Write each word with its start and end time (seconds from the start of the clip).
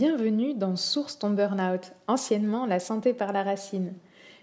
Bienvenue 0.00 0.54
dans 0.54 0.76
Source 0.76 1.18
ton 1.18 1.30
Burnout, 1.30 1.92
anciennement 2.06 2.66
la 2.66 2.78
santé 2.78 3.12
par 3.12 3.32
la 3.32 3.42
racine. 3.42 3.94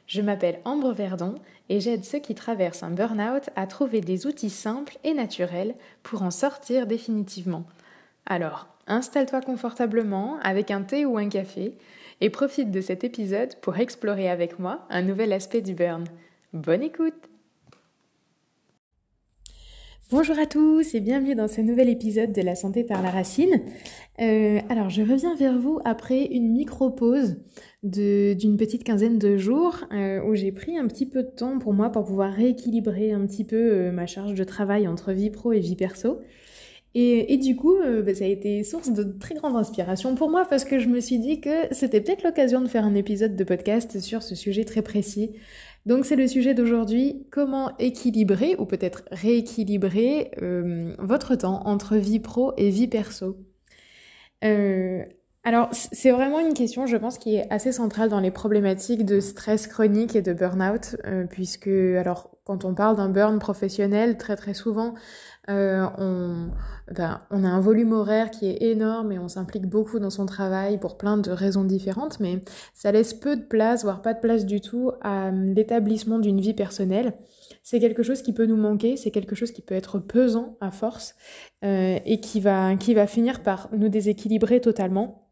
Je 0.06 0.22
m'appelle 0.22 0.60
Ambre 0.66 0.92
Verdon 0.92 1.36
et 1.70 1.80
j'aide 1.80 2.04
ceux 2.04 2.20
qui 2.20 2.36
traversent 2.36 2.84
un 2.84 2.90
burn-out 2.92 3.50
à 3.56 3.66
trouver 3.66 4.02
des 4.02 4.28
outils 4.28 4.50
simples 4.50 4.98
et 5.06 5.14
naturels 5.14 5.76
pour 6.04 6.24
en 6.24 6.32
sortir 6.32 6.88
définitivement. 6.88 7.64
Alors, 8.26 8.68
installe-toi 8.88 9.40
confortablement 9.40 10.40
avec 10.44 10.72
un 10.72 10.82
thé 10.82 11.06
ou 11.06 11.18
un 11.18 11.30
café 11.30 11.78
et 12.20 12.30
profite 12.30 12.72
de 12.72 12.82
cet 12.82 13.06
épisode 13.06 13.56
pour 13.62 13.78
explorer 13.78 14.30
avec 14.30 14.60
moi 14.60 14.86
un 14.90 15.04
nouvel 15.04 15.32
aspect 15.32 15.62
du 15.62 15.74
burn. 15.74 16.04
Bonne 16.52 16.84
écoute 16.84 17.30
Bonjour 20.12 20.38
à 20.38 20.46
tous 20.46 20.94
et 20.94 21.00
bienvenue 21.00 21.34
dans 21.34 21.48
ce 21.48 21.62
nouvel 21.62 21.90
épisode 21.90 22.32
de 22.32 22.42
La 22.44 22.54
santé 22.54 22.84
par 22.84 23.02
la 23.02 23.10
racine. 23.10 23.64
Euh, 24.22 24.60
alors 24.70 24.92
je 24.92 25.02
reviens 25.02 25.36
vers 25.36 25.58
vous 25.58 25.80
après 25.84 26.26
une 26.26 26.52
micro-pause 26.52 27.38
d'une 27.82 28.56
petite 28.56 28.84
quinzaine 28.84 29.18
de 29.18 29.36
jours 29.36 29.86
euh, 29.92 30.22
où 30.24 30.36
j'ai 30.36 30.52
pris 30.52 30.78
un 30.78 30.88
petit 30.88 31.08
peu 31.08 31.24
de 31.24 31.30
temps 31.30 31.58
pour 31.58 31.74
moi 31.74 31.90
pour 31.92 32.06
pouvoir 32.06 32.32
rééquilibrer 32.32 33.14
un 33.14 33.26
petit 33.26 33.46
peu 33.46 33.56
euh, 33.56 33.92
ma 33.92 34.06
charge 34.06 34.36
de 34.36 34.44
travail 34.44 34.88
entre 34.88 35.12
vie 35.12 35.32
pro 35.32 35.54
et 35.54 35.60
vie 35.60 35.76
perso. 35.76 36.20
Et, 36.98 37.36
du 37.36 37.58
coup, 37.58 37.76
bah, 38.06 38.16
ça 38.16 38.24
a 38.24 38.28
été 38.28 38.64
source 38.64 38.94
de 38.94 39.04
très 39.04 39.36
grande 39.36 39.58
inspiration 39.58 40.16
pour 40.16 40.30
moi 40.30 40.46
parce 40.50 40.64
que 40.64 40.80
je 40.80 40.88
me 40.88 41.02
suis 41.02 41.20
dit 41.20 41.42
que 41.42 41.68
c'était 41.72 42.00
peut-être 42.00 42.24
l'occasion 42.24 42.62
de 42.62 42.70
faire 42.70 42.86
un 42.86 42.96
épisode 42.96 43.36
de 43.36 43.44
podcast 43.44 44.00
sur 44.00 44.24
ce 44.24 44.34
sujet 44.34 44.64
très 44.64 44.82
précis 44.82 45.32
donc 45.86 46.06
c'est 46.06 46.16
le 46.16 46.28
sujet 46.28 46.54
d'aujourd'hui, 46.54 47.28
comment 47.32 47.78
équilibrer 47.78 48.56
ou 48.58 48.66
peut-être 48.66 49.04
rééquilibrer 49.12 50.32
euh, 50.42 50.96
votre 51.00 51.36
temps 51.36 51.62
entre 51.66 51.96
vie 51.96 52.20
pro 52.20 52.54
et 52.58 52.70
vie 52.70 52.88
perso? 52.88 53.38
Euh, 54.44 55.04
alors 55.44 55.70
c'est 55.72 56.12
vraiment 56.12 56.40
une 56.40 56.56
question, 56.56 56.88
je 56.88 56.98
pense, 56.98 57.20
qui 57.20 57.36
est 57.36 57.52
assez 57.52 57.72
centrale 57.72 58.10
dans 58.10 58.20
les 58.20 58.32
problématiques 58.32 59.06
de 59.06 59.20
stress 59.20 59.68
chronique 59.68 60.16
et 60.16 60.24
de 60.24 60.34
burn-out, 60.34 60.98
euh, 61.06 61.26
puisque 61.26 61.68
alors 61.68 62.35
quand 62.46 62.64
on 62.64 62.76
parle 62.76 62.96
d'un 62.96 63.10
burn 63.10 63.40
professionnel, 63.40 64.18
très 64.18 64.36
très 64.36 64.54
souvent, 64.54 64.94
euh, 65.50 65.86
on, 65.98 66.50
ben, 66.94 67.22
on 67.32 67.44
a 67.44 67.48
un 67.48 67.60
volume 67.60 67.92
horaire 67.92 68.30
qui 68.30 68.48
est 68.48 68.62
énorme 68.62 69.12
et 69.12 69.20
on 69.20 69.28
s'implique 69.28 69.68
beaucoup 69.68 70.00
dans 70.00 70.12
son 70.12 70.28
travail 70.28 70.80
pour 70.80 70.98
plein 70.98 71.18
de 71.18 71.32
raisons 71.32 71.64
différentes, 71.64 72.20
mais 72.20 72.42
ça 72.74 72.92
laisse 72.92 73.16
peu 73.16 73.36
de 73.36 73.42
place, 73.42 73.84
voire 73.84 74.02
pas 74.04 74.14
de 74.14 74.20
place 74.20 74.46
du 74.46 74.62
tout 74.62 74.92
à 75.02 75.32
l'établissement 75.32 76.20
d'une 76.20 76.40
vie 76.40 76.54
personnelle. 76.54 77.14
C'est 77.64 77.80
quelque 77.80 78.04
chose 78.04 78.22
qui 78.22 78.32
peut 78.32 78.46
nous 78.46 78.58
manquer, 78.58 78.96
c'est 78.96 79.12
quelque 79.12 79.36
chose 79.36 79.52
qui 79.52 79.64
peut 79.64 79.76
être 79.76 79.98
pesant 79.98 80.56
à 80.62 80.70
force 80.70 81.16
euh, 81.64 81.98
et 82.06 82.20
qui 82.20 82.40
va, 82.40 82.76
qui 82.76 82.94
va 82.94 83.08
finir 83.08 83.42
par 83.42 83.70
nous 83.72 83.90
déséquilibrer 83.90 84.62
totalement. 84.62 85.26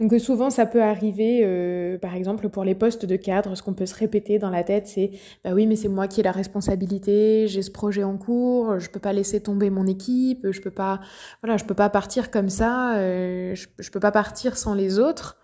Donc 0.00 0.12
euh, 0.12 0.18
souvent 0.18 0.50
ça 0.50 0.66
peut 0.66 0.82
arriver, 0.82 1.40
euh, 1.44 1.98
par 1.98 2.14
exemple 2.14 2.48
pour 2.48 2.64
les 2.64 2.74
postes 2.74 3.06
de 3.06 3.16
cadre, 3.16 3.54
ce 3.54 3.62
qu'on 3.62 3.74
peut 3.74 3.86
se 3.86 3.94
répéter 3.94 4.38
dans 4.38 4.50
la 4.50 4.64
tête, 4.64 4.86
c'est 4.86 5.10
bah 5.44 5.52
oui 5.54 5.66
mais 5.66 5.76
c'est 5.76 5.88
moi 5.88 6.08
qui 6.08 6.20
ai 6.20 6.22
la 6.22 6.32
responsabilité, 6.32 7.46
j'ai 7.48 7.62
ce 7.62 7.70
projet 7.70 8.04
en 8.04 8.16
cours, 8.16 8.78
je 8.78 8.90
peux 8.90 9.00
pas 9.00 9.12
laisser 9.12 9.42
tomber 9.42 9.70
mon 9.70 9.86
équipe, 9.86 10.50
je 10.50 10.60
peux 10.60 10.70
pas, 10.70 11.00
voilà, 11.42 11.56
je 11.56 11.64
peux 11.64 11.74
pas 11.74 11.90
partir 11.90 12.30
comme 12.30 12.48
ça, 12.48 12.96
euh, 12.98 13.54
je, 13.54 13.66
je, 13.78 13.90
peux 13.90 14.00
pas 14.00 14.12
partir 14.12 14.56
sans 14.56 14.74
les 14.74 14.98
autres. 14.98 15.38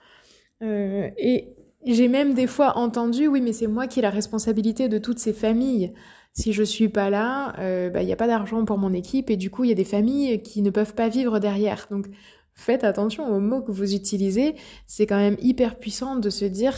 et 0.62 1.56
j'ai 1.86 2.08
même 2.08 2.34
des 2.34 2.46
fois 2.46 2.78
entendu, 2.78 3.26
oui 3.28 3.40
mais 3.40 3.52
c'est 3.52 3.66
moi 3.66 3.86
qui 3.86 3.98
ai 3.98 4.02
la 4.02 4.10
responsabilité 4.10 4.88
de 4.88 4.98
toutes 4.98 5.18
ces 5.18 5.32
familles. 5.32 5.92
Si 6.32 6.52
je 6.52 6.64
suis 6.64 6.88
pas 6.88 7.10
là, 7.10 7.52
bah, 7.90 8.02
il 8.02 8.06
n'y 8.06 8.12
a 8.12 8.16
pas 8.16 8.26
d'argent 8.26 8.64
pour 8.64 8.78
mon 8.78 8.92
équipe 8.92 9.30
et 9.30 9.36
du 9.36 9.50
coup 9.50 9.64
il 9.64 9.68
y 9.68 9.72
a 9.72 9.76
des 9.76 9.84
familles 9.84 10.42
qui 10.42 10.62
ne 10.62 10.70
peuvent 10.70 10.94
pas 10.94 11.08
vivre 11.08 11.38
derrière. 11.38 11.86
Donc 11.90 12.06
faites 12.54 12.84
attention 12.84 13.28
aux 13.28 13.40
mots 13.40 13.62
que 13.62 13.72
vous 13.72 13.94
utilisez. 13.94 14.54
C'est 14.86 15.06
quand 15.06 15.18
même 15.18 15.36
hyper 15.40 15.78
puissant 15.78 16.16
de 16.16 16.30
se 16.30 16.44
dire 16.44 16.74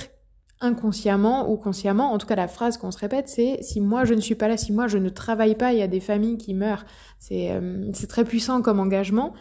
inconsciemment 0.61 1.51
ou 1.51 1.57
consciemment, 1.57 2.13
en 2.13 2.19
tout 2.19 2.27
cas 2.27 2.35
la 2.35 2.49
phrase 2.49 2.79
qu'on 2.79 2.91
se 2.91 2.99
répète, 2.99 3.29
c'est 3.29 3.59
si 3.61 3.81
moi 3.81 4.05
je 4.05 4.15
ne 4.15 4.21
suis 4.21 4.35
pas 4.35 4.49
là, 4.49 4.57
si 4.57 4.73
moi 4.73 4.89
je 4.89 4.99
ne 4.99 5.09
travaille 5.09 5.55
pas, 5.55 5.73
il 5.73 5.79
y 5.79 5.83
a 5.83 5.87
des 5.87 6.01
familles 6.01 6.39
qui 6.39 6.55
meurent. 6.55 6.87
C'est 7.19 7.51
euh, 7.51 7.91
très 8.09 8.25
puissant 8.25 8.63
comme 8.63 8.81
engagement. 8.81 9.35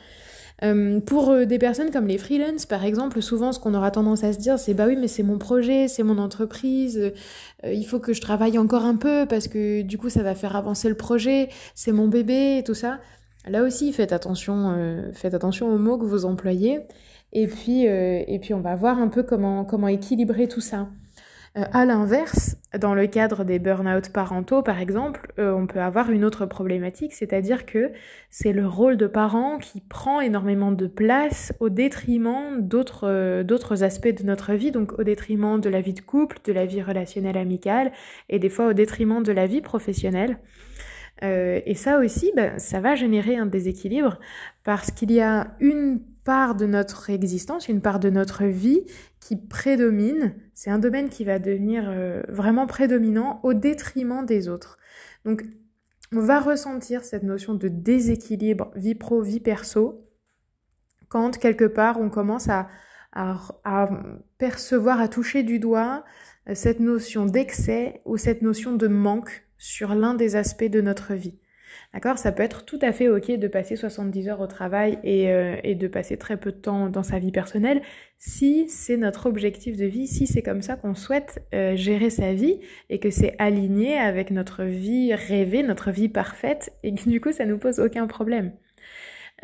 Euh, 0.64 1.02
pour 1.02 1.32
euh, 1.32 1.46
des 1.46 1.58
personnes 1.58 1.92
comme 1.92 2.08
les 2.08 2.18
freelance, 2.18 2.66
par 2.66 2.86
exemple, 2.86 3.22
souvent 3.22 3.52
ce 3.52 3.60
qu'on 3.60 3.74
aura 3.74 3.92
tendance 3.92 4.24
à 4.24 4.34
se 4.34 4.40
dire, 4.40 4.58
c'est 4.60 4.74
bah 4.74 4.86
oui, 4.88 4.98
mais 4.98 5.08
c'est 5.08 5.24
mon 5.24 5.38
projet, 5.38 5.88
c'est 5.88 6.04
mon 6.04 6.18
entreprise, 6.18 7.14
il 7.64 7.86
faut 7.86 8.00
que 8.00 8.14
je 8.14 8.22
travaille 8.22 8.58
encore 8.58 8.86
un 8.86 8.96
peu 8.96 9.26
parce 9.26 9.48
que 9.48 9.82
du 9.82 9.98
coup 9.98 10.10
ça 10.10 10.24
va 10.24 10.36
faire 10.36 10.56
avancer 10.56 10.90
le 10.90 10.96
projet, 10.96 11.50
c'est 11.76 11.92
mon 11.92 12.08
bébé 12.08 12.58
et 12.60 12.64
tout 12.64 12.74
ça. 12.74 13.00
Là 13.48 13.64
aussi, 13.64 13.94
faites 13.94 14.12
attention, 14.12 14.74
euh, 14.76 15.12
faites 15.14 15.34
attention 15.34 15.68
aux 15.68 15.78
mots 15.78 15.98
que 15.98 16.06
vous 16.06 16.26
employez. 16.26 16.82
Et 17.32 17.48
puis, 17.48 17.88
euh, 17.88 18.24
et 18.28 18.40
puis 18.40 18.54
on 18.54 18.62
va 18.62 18.76
voir 18.76 19.00
un 19.00 19.08
peu 19.08 19.24
comment, 19.24 19.66
comment 19.66 19.88
équilibrer 19.88 20.48
tout 20.48 20.62
ça. 20.62 20.88
Euh, 21.58 21.64
à 21.72 21.86
l'inverse, 21.86 22.58
dans 22.80 22.96
le 22.96 23.08
cadre 23.08 23.44
des 23.44 23.60
burn-out 23.60 24.10
parentaux, 24.12 24.62
par 24.62 24.80
exemple, 24.80 25.32
on 25.38 25.68
peut 25.68 25.80
avoir 25.80 26.10
une 26.10 26.26
autre 26.26 26.46
problématique, 26.46 27.14
c'est-à-dire 27.14 27.66
que 27.66 27.92
c'est 28.30 28.52
le 28.52 28.68
rôle 28.68 28.98
de 28.98 29.08
parent 29.08 29.58
qui 29.60 29.80
prend 29.80 30.22
énormément 30.22 30.72
de 30.72 30.88
place 30.88 31.54
au 31.60 31.70
détriment 31.70 32.60
d'autres 32.62 33.44
d'autres 33.44 33.84
aspects 33.84 34.14
de 34.14 34.24
notre 34.24 34.54
vie, 34.54 34.72
donc 34.72 35.00
au 35.00 35.04
détriment 35.04 35.62
de 35.62 35.70
la 35.70 35.82
vie 35.82 35.94
de 35.94 36.02
couple, 36.02 36.40
de 36.44 36.52
la 36.52 36.66
vie 36.66 36.82
relationnelle 36.82 37.38
amicale, 37.38 37.92
et 38.28 38.40
des 38.40 38.50
fois 38.50 38.68
au 38.68 38.74
détriment 38.74 39.24
de 39.24 39.32
la 39.32 39.46
vie 39.46 39.62
professionnelle. 39.62 40.38
Euh, 41.24 41.62
et 41.66 41.76
ça 41.76 42.00
aussi, 42.00 42.32
ben, 42.36 42.60
ça 42.60 42.80
va 42.80 42.96
générer 42.96 43.38
un 43.38 43.46
déséquilibre 43.46 44.20
parce 44.64 44.92
qu'il 44.92 45.12
y 45.12 45.22
a 45.22 45.56
une 45.60 46.02
part 46.24 46.56
de 46.56 46.66
notre 46.66 47.10
existence, 47.10 47.70
une 47.70 47.82
part 47.82 48.00
de 48.00 48.10
notre 48.10 48.46
vie 48.46 48.82
qui 49.20 49.38
prédomine. 49.38 50.36
C'est 50.54 50.70
un 50.70 50.80
domaine 50.80 51.10
qui 51.10 51.24
va 51.24 51.40
devenir 51.40 51.86
euh, 51.88 52.22
vraiment 52.28 52.68
prédominant 52.68 53.40
au 53.44 53.54
détriment 53.54 54.26
des 54.26 54.50
autres. 54.50 54.78
Donc, 55.24 55.44
on 56.12 56.20
va 56.20 56.40
ressentir 56.40 57.04
cette 57.04 57.24
notion 57.24 57.54
de 57.54 57.68
déséquilibre 57.68 58.72
vie 58.76 58.96
pro, 58.96 59.22
vie 59.22 59.40
perso 59.40 60.02
quand 61.08 61.38
quelque 61.38 61.66
part 61.66 62.00
on 62.00 62.10
commence 62.10 62.50
à, 62.50 62.68
à, 63.14 63.38
à 63.64 63.90
percevoir, 64.38 65.00
à 65.00 65.08
toucher 65.08 65.44
du 65.44 65.60
doigt 65.60 66.04
euh, 66.50 66.56
cette 66.56 66.80
notion 66.80 67.26
d'excès 67.26 68.02
ou 68.06 68.18
cette 68.18 68.42
notion 68.42 68.76
de 68.76 68.88
manque 68.88 69.45
sur 69.58 69.96
l'un 69.96 70.14
des 70.14 70.36
aspects 70.36 70.64
de 70.64 70.82
notre 70.82 71.14
vie. 71.14 71.40
D'accord? 71.94 72.18
Ça 72.18 72.32
peut 72.32 72.44
être 72.44 72.66
tout 72.66 72.80
à 72.82 72.92
fait 72.92 73.08
ok 73.10 73.32
de 73.32 73.48
passer 73.48 73.76
70 73.76 74.30
heures 74.30 74.42
au 74.42 74.48
travail 74.48 75.00
et, 75.04 75.30
euh, 75.32 75.56
et, 75.64 75.76
de 75.76 75.88
passer 75.88 76.18
très 76.18 76.38
peu 76.38 76.52
de 76.52 76.58
temps 76.58 76.90
dans 76.90 77.04
sa 77.04 77.20
vie 77.20 77.32
personnelle 77.32 77.82
si 78.18 78.68
c'est 78.70 78.98
notre 78.98 79.28
objectif 79.28 79.78
de 79.78 79.86
vie, 79.86 80.08
si 80.08 80.28
c'est 80.28 80.42
comme 80.42 80.62
ça 80.62 80.76
qu'on 80.76 80.96
souhaite 80.96 81.44
euh, 81.54 81.76
gérer 81.76 82.10
sa 82.10 82.34
vie 82.34 82.60
et 82.90 83.00
que 83.00 83.10
c'est 83.10 83.36
aligné 83.40 83.98
avec 83.98 84.32
notre 84.32 84.64
vie 84.64 85.14
rêvée, 85.14 85.64
notre 85.64 85.92
vie 85.92 86.10
parfaite 86.10 86.74
et 86.84 86.94
que 86.94 87.10
du 87.10 87.22
coup 87.22 87.32
ça 87.32 87.46
nous 87.46 87.58
pose 87.58 87.80
aucun 87.80 88.08
problème. 88.08 88.54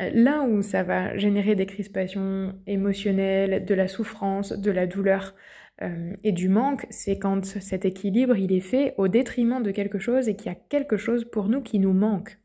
Euh, 0.00 0.10
là 0.14 0.42
où 0.42 0.62
ça 0.62 0.82
va 0.82 1.16
générer 1.16 1.54
des 1.54 1.66
crispations 1.66 2.54
émotionnelles, 2.66 3.64
de 3.64 3.74
la 3.74 3.88
souffrance, 3.88 4.52
de 4.52 4.70
la 4.70 4.86
douleur, 4.86 5.34
euh, 5.80 6.14
et 6.22 6.32
du 6.32 6.48
manque, 6.48 6.86
c'est 6.90 7.18
quand 7.18 7.44
cet 7.44 7.84
équilibre 7.84 8.36
il 8.36 8.52
est 8.52 8.60
fait 8.60 8.94
au 8.98 9.08
détriment 9.08 9.62
de 9.62 9.70
quelque 9.70 9.98
chose 9.98 10.28
et 10.28 10.36
qu'il 10.36 10.46
y 10.46 10.54
a 10.54 10.58
quelque 10.68 10.96
chose 10.96 11.24
pour 11.24 11.48
nous 11.48 11.62
qui 11.62 11.78
nous 11.78 11.92
manque. 11.92 12.38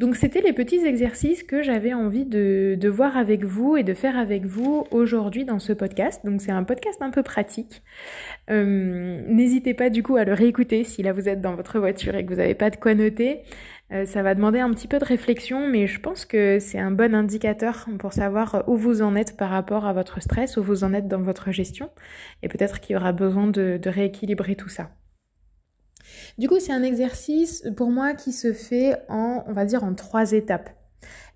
Donc 0.00 0.16
c'était 0.16 0.40
les 0.40 0.52
petits 0.52 0.84
exercices 0.84 1.44
que 1.44 1.62
j'avais 1.62 1.94
envie 1.94 2.24
de, 2.24 2.76
de, 2.78 2.88
voir 2.88 3.16
avec 3.16 3.44
vous 3.44 3.76
et 3.76 3.84
de 3.84 3.94
faire 3.94 4.18
avec 4.18 4.44
vous 4.44 4.86
aujourd'hui 4.90 5.44
dans 5.44 5.60
ce 5.60 5.72
podcast. 5.72 6.24
Donc 6.24 6.40
c'est 6.40 6.50
un 6.50 6.64
podcast 6.64 7.00
un 7.00 7.10
peu 7.10 7.22
pratique. 7.22 7.82
Euh, 8.50 9.22
N'hésitez 9.28 9.72
pas 9.72 9.90
du 9.90 10.02
coup 10.02 10.16
à 10.16 10.24
le 10.24 10.32
réécouter 10.32 10.82
si 10.82 11.02
là 11.02 11.12
vous 11.12 11.28
êtes 11.28 11.40
dans 11.40 11.54
votre 11.54 11.78
voiture 11.78 12.16
et 12.16 12.24
que 12.24 12.30
vous 12.30 12.40
n'avez 12.40 12.56
pas 12.56 12.70
de 12.70 12.76
quoi 12.76 12.94
noter. 12.94 13.42
Euh, 13.92 14.06
ça 14.06 14.22
va 14.22 14.34
demander 14.34 14.60
un 14.60 14.70
petit 14.70 14.88
peu 14.88 14.98
de 14.98 15.04
réflexion, 15.04 15.68
mais 15.68 15.86
je 15.86 16.00
pense 16.00 16.24
que 16.24 16.58
c'est 16.58 16.78
un 16.78 16.90
bon 16.90 17.14
indicateur 17.14 17.86
pour 17.98 18.12
savoir 18.12 18.64
où 18.66 18.76
vous 18.76 19.02
en 19.02 19.14
êtes 19.14 19.36
par 19.36 19.50
rapport 19.50 19.84
à 19.86 19.92
votre 19.92 20.22
stress, 20.22 20.56
où 20.56 20.62
vous 20.62 20.84
en 20.84 20.94
êtes 20.94 21.06
dans 21.06 21.20
votre 21.20 21.50
gestion, 21.50 21.90
et 22.42 22.48
peut-être 22.48 22.80
qu'il 22.80 22.94
y 22.94 22.96
aura 22.96 23.12
besoin 23.12 23.46
de, 23.46 23.78
de 23.80 23.90
rééquilibrer 23.90 24.56
tout 24.56 24.70
ça. 24.70 24.90
Du 26.38 26.48
coup, 26.48 26.60
c'est 26.60 26.72
un 26.72 26.82
exercice 26.82 27.68
pour 27.76 27.90
moi 27.90 28.14
qui 28.14 28.32
se 28.32 28.52
fait 28.52 28.96
en, 29.08 29.44
on 29.46 29.52
va 29.52 29.64
dire, 29.64 29.84
en 29.84 29.94
trois 29.94 30.32
étapes. 30.32 30.70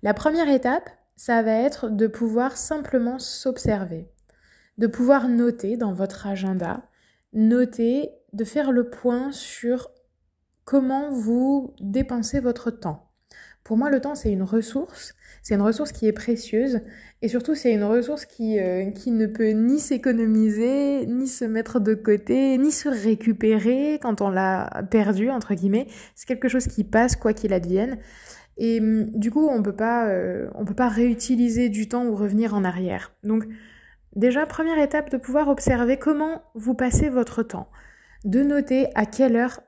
La 0.01 0.13
première 0.13 0.49
étape, 0.49 0.89
ça 1.15 1.41
va 1.43 1.51
être 1.51 1.89
de 1.89 2.07
pouvoir 2.07 2.57
simplement 2.57 3.19
s'observer, 3.19 4.09
de 4.77 4.87
pouvoir 4.87 5.27
noter 5.27 5.77
dans 5.77 5.93
votre 5.93 6.27
agenda, 6.27 6.83
noter, 7.33 8.09
de 8.33 8.43
faire 8.43 8.71
le 8.71 8.89
point 8.89 9.31
sur 9.31 9.91
comment 10.69 11.09
vous 11.09 11.73
dépensez 11.81 12.39
votre 12.39 12.69
temps. 12.69 13.09
Pour 13.63 13.75
moi, 13.75 13.89
le 13.89 14.01
temps, 14.01 14.13
c'est 14.13 14.31
une 14.31 14.43
ressource. 14.43 15.15
C'est 15.41 15.55
une 15.55 15.63
ressource 15.63 15.91
qui 15.91 16.05
est 16.05 16.13
précieuse. 16.13 16.81
Et 17.23 17.27
surtout, 17.27 17.55
c'est 17.55 17.73
une 17.73 17.83
ressource 17.83 18.25
qui, 18.25 18.59
euh, 18.59 18.91
qui 18.91 19.09
ne 19.09 19.25
peut 19.25 19.49
ni 19.49 19.79
s'économiser, 19.79 21.07
ni 21.07 21.27
se 21.27 21.43
mettre 21.43 21.79
de 21.79 21.95
côté, 21.95 22.55
ni 22.59 22.71
se 22.71 22.87
récupérer 22.87 23.97
quand 23.99 24.21
on 24.21 24.29
l'a 24.29 24.83
perdu, 24.91 25.31
entre 25.31 25.55
guillemets. 25.55 25.87
C'est 26.13 26.27
quelque 26.27 26.49
chose 26.49 26.67
qui 26.67 26.83
passe, 26.83 27.15
quoi 27.15 27.33
qu'il 27.33 27.51
advienne. 27.51 27.97
Et 28.57 28.79
hum, 28.79 29.09
du 29.09 29.31
coup, 29.31 29.47
on 29.47 29.63
peut 29.63 29.75
euh, 29.81 30.49
peut 30.67 30.75
pas 30.75 30.89
réutiliser 30.89 31.69
du 31.69 31.87
temps 31.87 32.05
ou 32.05 32.13
revenir 32.13 32.53
en 32.53 32.63
arrière. 32.63 33.11
Donc, 33.23 33.45
déjà, 34.15 34.45
première 34.45 34.77
étape, 34.77 35.09
de 35.09 35.17
pouvoir 35.17 35.47
observer 35.47 35.97
comment 35.97 36.43
vous 36.53 36.75
passez 36.75 37.09
votre 37.09 37.41
temps. 37.41 37.69
De 38.23 38.43
noter 38.43 38.89
à 38.93 39.07
quelle 39.07 39.35
heure 39.35 39.61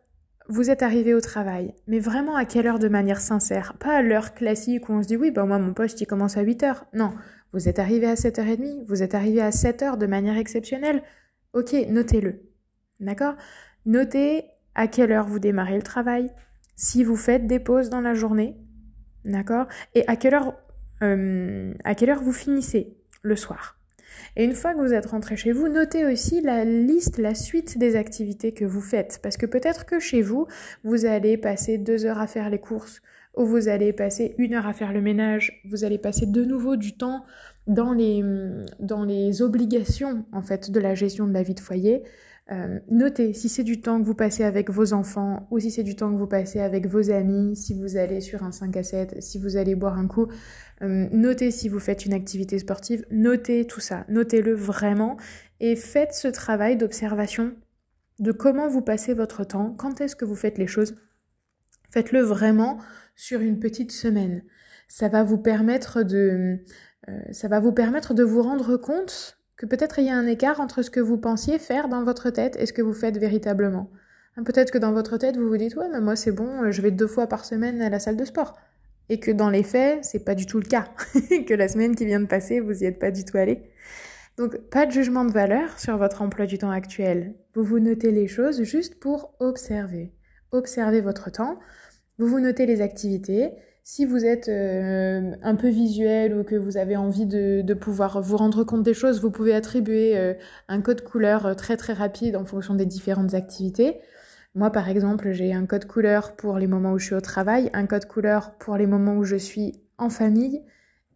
vous 0.49 0.69
êtes 0.69 0.83
arrivé 0.83 1.13
au 1.13 1.21
travail, 1.21 1.73
mais 1.87 1.99
vraiment 1.99 2.35
à 2.35 2.45
quelle 2.45 2.67
heure 2.67 2.79
de 2.79 2.87
manière 2.87 3.21
sincère, 3.21 3.75
pas 3.79 3.97
à 3.97 4.01
l'heure 4.01 4.33
classique 4.33 4.89
où 4.89 4.93
on 4.93 5.03
se 5.03 5.07
dit 5.07 5.17
oui, 5.17 5.31
bah 5.31 5.45
moi 5.45 5.59
mon 5.59 5.73
poste 5.73 6.01
il 6.01 6.05
commence 6.05 6.37
à 6.37 6.41
8 6.41 6.63
heures. 6.63 6.85
Non, 6.93 7.13
vous 7.53 7.69
êtes 7.69 7.79
arrivé 7.79 8.07
à 8.07 8.15
7h30, 8.15 8.85
vous 8.85 9.03
êtes 9.03 9.15
arrivé 9.15 9.41
à 9.41 9.51
7 9.51 9.81
heures 9.83 9.97
de 9.97 10.07
manière 10.07 10.37
exceptionnelle. 10.37 11.03
Ok, 11.53 11.73
notez-le. 11.89 12.41
D'accord? 12.99 13.35
Notez 13.85 14.45
à 14.75 14.87
quelle 14.87 15.11
heure 15.11 15.27
vous 15.27 15.39
démarrez 15.39 15.75
le 15.75 15.83
travail, 15.83 16.31
si 16.75 17.03
vous 17.03 17.17
faites 17.17 17.47
des 17.47 17.59
pauses 17.59 17.89
dans 17.89 18.01
la 18.01 18.13
journée, 18.13 18.57
d'accord? 19.25 19.67
Et 19.95 20.07
à 20.07 20.15
quelle 20.15 20.33
heure, 20.33 20.53
euh, 21.01 21.73
à 21.83 21.95
quelle 21.95 22.09
heure 22.09 22.23
vous 22.23 22.31
finissez 22.31 22.97
le 23.21 23.35
soir? 23.35 23.80
Et 24.35 24.43
une 24.43 24.53
fois 24.53 24.73
que 24.73 24.79
vous 24.79 24.93
êtes 24.93 25.07
rentré 25.07 25.35
chez 25.35 25.51
vous, 25.51 25.67
notez 25.67 26.05
aussi 26.05 26.41
la 26.41 26.65
liste, 26.65 27.17
la 27.17 27.35
suite 27.35 27.77
des 27.77 27.95
activités 27.95 28.51
que 28.51 28.65
vous 28.65 28.81
faites. 28.81 29.19
Parce 29.21 29.37
que 29.37 29.45
peut-être 29.45 29.85
que 29.85 29.99
chez 29.99 30.21
vous, 30.21 30.47
vous 30.83 31.05
allez 31.05 31.37
passer 31.37 31.77
deux 31.77 32.05
heures 32.05 32.19
à 32.19 32.27
faire 32.27 32.49
les 32.49 32.59
courses, 32.59 33.01
ou 33.35 33.45
vous 33.45 33.67
allez 33.67 33.93
passer 33.93 34.35
une 34.37 34.53
heure 34.53 34.67
à 34.67 34.73
faire 34.73 34.93
le 34.93 35.01
ménage, 35.01 35.61
vous 35.69 35.83
allez 35.83 35.97
passer 35.97 36.25
de 36.25 36.43
nouveau 36.43 36.75
du 36.75 36.95
temps 36.95 37.23
dans 37.67 37.93
les, 37.93 39.41
obligations 39.41 40.25
en 40.31 40.41
fait 40.41 40.71
de 40.71 40.79
la 40.79 40.95
gestion 40.95 41.27
de 41.27 41.33
la 41.33 41.43
vie 41.43 41.53
de 41.53 41.59
foyer. 41.59 42.03
Euh, 42.51 42.79
notez 42.89 43.33
si 43.33 43.47
c'est 43.47 43.63
du 43.63 43.79
temps 43.79 44.01
que 44.01 44.05
vous 44.05 44.15
passez 44.15 44.43
avec 44.43 44.69
vos 44.69 44.91
enfants 44.91 45.47
ou 45.51 45.59
si 45.59 45.71
c'est 45.71 45.83
du 45.83 45.95
temps 45.95 46.11
que 46.11 46.17
vous 46.17 46.27
passez 46.27 46.59
avec 46.59 46.85
vos 46.85 47.09
amis, 47.09 47.55
si 47.55 47.73
vous 47.73 47.95
allez 47.95 48.19
sur 48.19 48.43
un 48.43 48.51
5 48.51 48.75
à 48.75 48.83
7, 48.83 49.21
si 49.21 49.39
vous 49.39 49.55
allez 49.55 49.73
boire 49.75 49.97
un 49.97 50.07
coup. 50.07 50.27
Euh, 50.81 51.07
notez 51.13 51.51
si 51.51 51.69
vous 51.69 51.79
faites 51.79 52.05
une 52.05 52.13
activité 52.13 52.59
sportive, 52.59 53.05
notez 53.09 53.65
tout 53.65 53.79
ça, 53.79 54.05
notez-le 54.09 54.53
vraiment 54.53 55.15
et 55.61 55.77
faites 55.77 56.13
ce 56.13 56.27
travail 56.27 56.75
d'observation 56.75 57.55
de 58.19 58.33
comment 58.33 58.67
vous 58.67 58.81
passez 58.81 59.13
votre 59.13 59.45
temps, 59.45 59.73
quand 59.77 60.01
est-ce 60.01 60.17
que 60.17 60.25
vous 60.25 60.35
faites 60.35 60.57
les 60.57 60.67
choses? 60.67 60.95
Faites-le 61.89 62.21
vraiment 62.21 62.79
sur 63.15 63.39
une 63.39 63.59
petite 63.59 63.91
semaine. 63.91 64.43
Ça 64.89 65.07
va 65.07 65.23
vous 65.23 65.37
permettre 65.37 66.03
de, 66.03 66.59
euh, 67.07 67.21
ça 67.31 67.47
va 67.47 67.61
vous 67.61 67.71
permettre 67.71 68.13
de 68.13 68.23
vous 68.23 68.41
rendre 68.41 68.75
compte 68.75 69.40
que 69.61 69.67
peut-être 69.67 69.99
il 69.99 70.05
y 70.05 70.09
a 70.09 70.15
un 70.15 70.25
écart 70.25 70.59
entre 70.59 70.81
ce 70.81 70.89
que 70.89 70.99
vous 70.99 71.19
pensiez 71.19 71.59
faire 71.59 71.87
dans 71.87 72.03
votre 72.03 72.31
tête 72.31 72.57
et 72.59 72.65
ce 72.65 72.73
que 72.73 72.81
vous 72.81 72.93
faites 72.93 73.19
véritablement. 73.19 73.91
Hein, 74.35 74.41
peut-être 74.41 74.71
que 74.71 74.79
dans 74.79 74.91
votre 74.91 75.17
tête, 75.17 75.37
vous 75.37 75.47
vous 75.47 75.57
dites 75.57 75.75
ouais, 75.75 75.87
mais 75.91 76.01
moi 76.01 76.15
c'est 76.15 76.31
bon, 76.31 76.63
euh, 76.63 76.71
je 76.71 76.81
vais 76.81 76.89
deux 76.89 77.05
fois 77.05 77.27
par 77.27 77.45
semaine 77.45 77.79
à 77.79 77.91
la 77.91 77.99
salle 77.99 78.17
de 78.17 78.25
sport. 78.25 78.57
Et 79.09 79.19
que 79.19 79.29
dans 79.29 79.51
les 79.51 79.61
faits, 79.61 80.03
c'est 80.03 80.25
pas 80.25 80.33
du 80.33 80.47
tout 80.47 80.57
le 80.57 80.65
cas. 80.65 80.87
que 81.47 81.53
la 81.53 81.67
semaine 81.67 81.95
qui 81.95 82.07
vient 82.07 82.19
de 82.19 82.25
passer, 82.25 82.59
vous 82.59 82.81
y 82.81 82.87
êtes 82.87 82.97
pas 82.97 83.11
du 83.11 83.23
tout 83.23 83.37
allé. 83.37 83.61
Donc, 84.35 84.57
pas 84.71 84.87
de 84.87 84.91
jugement 84.91 85.25
de 85.25 85.31
valeur 85.31 85.77
sur 85.77 85.95
votre 85.95 86.23
emploi 86.23 86.47
du 86.47 86.57
temps 86.57 86.71
actuel. 86.71 87.35
Vous 87.53 87.61
vous 87.61 87.79
notez 87.79 88.09
les 88.09 88.27
choses 88.27 88.63
juste 88.63 88.99
pour 88.99 89.35
observer. 89.39 90.11
Observez 90.51 91.01
votre 91.01 91.29
temps. 91.29 91.59
Vous 92.17 92.25
vous 92.25 92.39
notez 92.39 92.65
les 92.65 92.81
activités 92.81 93.51
si 93.83 94.05
vous 94.05 94.25
êtes 94.25 94.47
euh, 94.47 95.35
un 95.41 95.55
peu 95.55 95.69
visuel 95.69 96.37
ou 96.37 96.43
que 96.43 96.55
vous 96.55 96.77
avez 96.77 96.97
envie 96.97 97.25
de, 97.25 97.73
pouvoir 97.73 98.21
vous 98.21 98.37
rendre 98.37 98.63
compte 98.63 98.83
des 98.83 98.93
choses, 98.93 99.21
vous 99.21 99.31
pouvez 99.31 99.55
attribuer 99.55 100.17
euh, 100.17 100.33
un 100.67 100.81
code 100.81 101.01
couleur 101.03 101.45
euh, 101.45 101.53
très 101.55 101.77
très 101.77 101.93
rapide 101.93 102.35
en 102.35 102.45
fonction 102.45 102.75
des 102.75 102.85
différentes 102.85 103.33
activités. 103.33 103.99
Moi, 104.53 104.71
par 104.71 104.89
exemple, 104.89 105.31
j'ai 105.31 105.53
un 105.53 105.65
code 105.65 105.85
couleur 105.85 106.35
pour 106.35 106.57
les 106.57 106.67
moments 106.67 106.93
où 106.93 106.99
je 106.99 107.05
suis 107.05 107.15
au 107.15 107.21
travail, 107.21 107.69
un 107.73 107.87
code 107.87 108.05
couleur 108.05 108.57
pour 108.59 108.77
les 108.77 108.85
moments 108.85 109.17
où 109.17 109.23
je 109.23 109.37
suis 109.37 109.81
en 109.97 110.09
famille, 110.09 110.61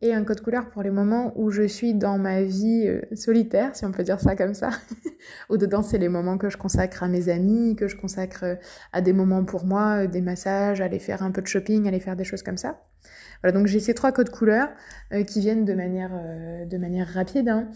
et 0.01 0.13
un 0.13 0.23
code 0.23 0.41
couleur 0.41 0.69
pour 0.69 0.83
les 0.83 0.89
moments 0.89 1.31
où 1.35 1.51
je 1.51 1.63
suis 1.63 1.93
dans 1.93 2.17
ma 2.17 2.43
vie 2.43 2.85
euh, 2.87 3.01
solitaire, 3.15 3.75
si 3.75 3.85
on 3.85 3.91
peut 3.91 4.03
dire 4.03 4.19
ça 4.19 4.35
comme 4.35 4.53
ça. 4.53 4.69
Au 5.49 5.57
dedans, 5.57 5.81
c'est 5.81 5.97
les 5.97 6.09
moments 6.09 6.37
que 6.37 6.49
je 6.49 6.57
consacre 6.57 7.03
à 7.03 7.07
mes 7.07 7.29
amis, 7.29 7.75
que 7.75 7.87
je 7.87 7.95
consacre 7.95 8.43
euh, 8.43 8.55
à 8.91 9.01
des 9.01 9.13
moments 9.13 9.45
pour 9.45 9.65
moi, 9.65 10.03
euh, 10.03 10.07
des 10.07 10.21
massages, 10.21 10.81
aller 10.81 10.99
faire 10.99 11.23
un 11.23 11.31
peu 11.31 11.41
de 11.41 11.47
shopping, 11.47 11.87
aller 11.87 11.99
faire 11.99 12.15
des 12.15 12.25
choses 12.25 12.43
comme 12.43 12.57
ça. 12.57 12.81
Voilà, 13.41 13.57
donc 13.57 13.67
j'ai 13.67 13.79
ces 13.79 13.93
trois 13.93 14.11
codes 14.11 14.29
couleurs 14.31 14.69
qui 15.27 15.39
viennent 15.39 15.65
de 15.65 15.73
manière, 15.73 16.09
de 16.65 16.77
manière 16.77 17.07
rapide, 17.07 17.49
hein, 17.49 17.69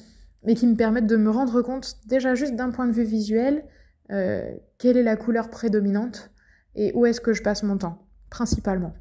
mais 0.44 0.56
qui 0.56 0.65
me 0.65 0.75
permettent 0.75 1.06
de 1.06 1.18
me 1.18 1.30
rendre 1.30 1.62
compte 1.62 1.98
déjà 2.07 2.33
juste 2.33 2.56
d'un 2.56 2.72
point 2.72 2.88
de 2.88 2.92
vue 2.92 3.04
visuel, 3.04 3.63
quelle 4.07 4.98
est 4.98 5.04
la 5.04 5.15
couleur 5.15 5.50
prédominante 5.50 6.31
et 6.75 6.92
où 6.95 7.06
est-ce 7.06 7.22
que 7.22 7.33
je 7.33 7.44
passe 7.44 7.62
mon 7.62 7.77
temps, 7.77 8.07
principalement. 8.31 8.94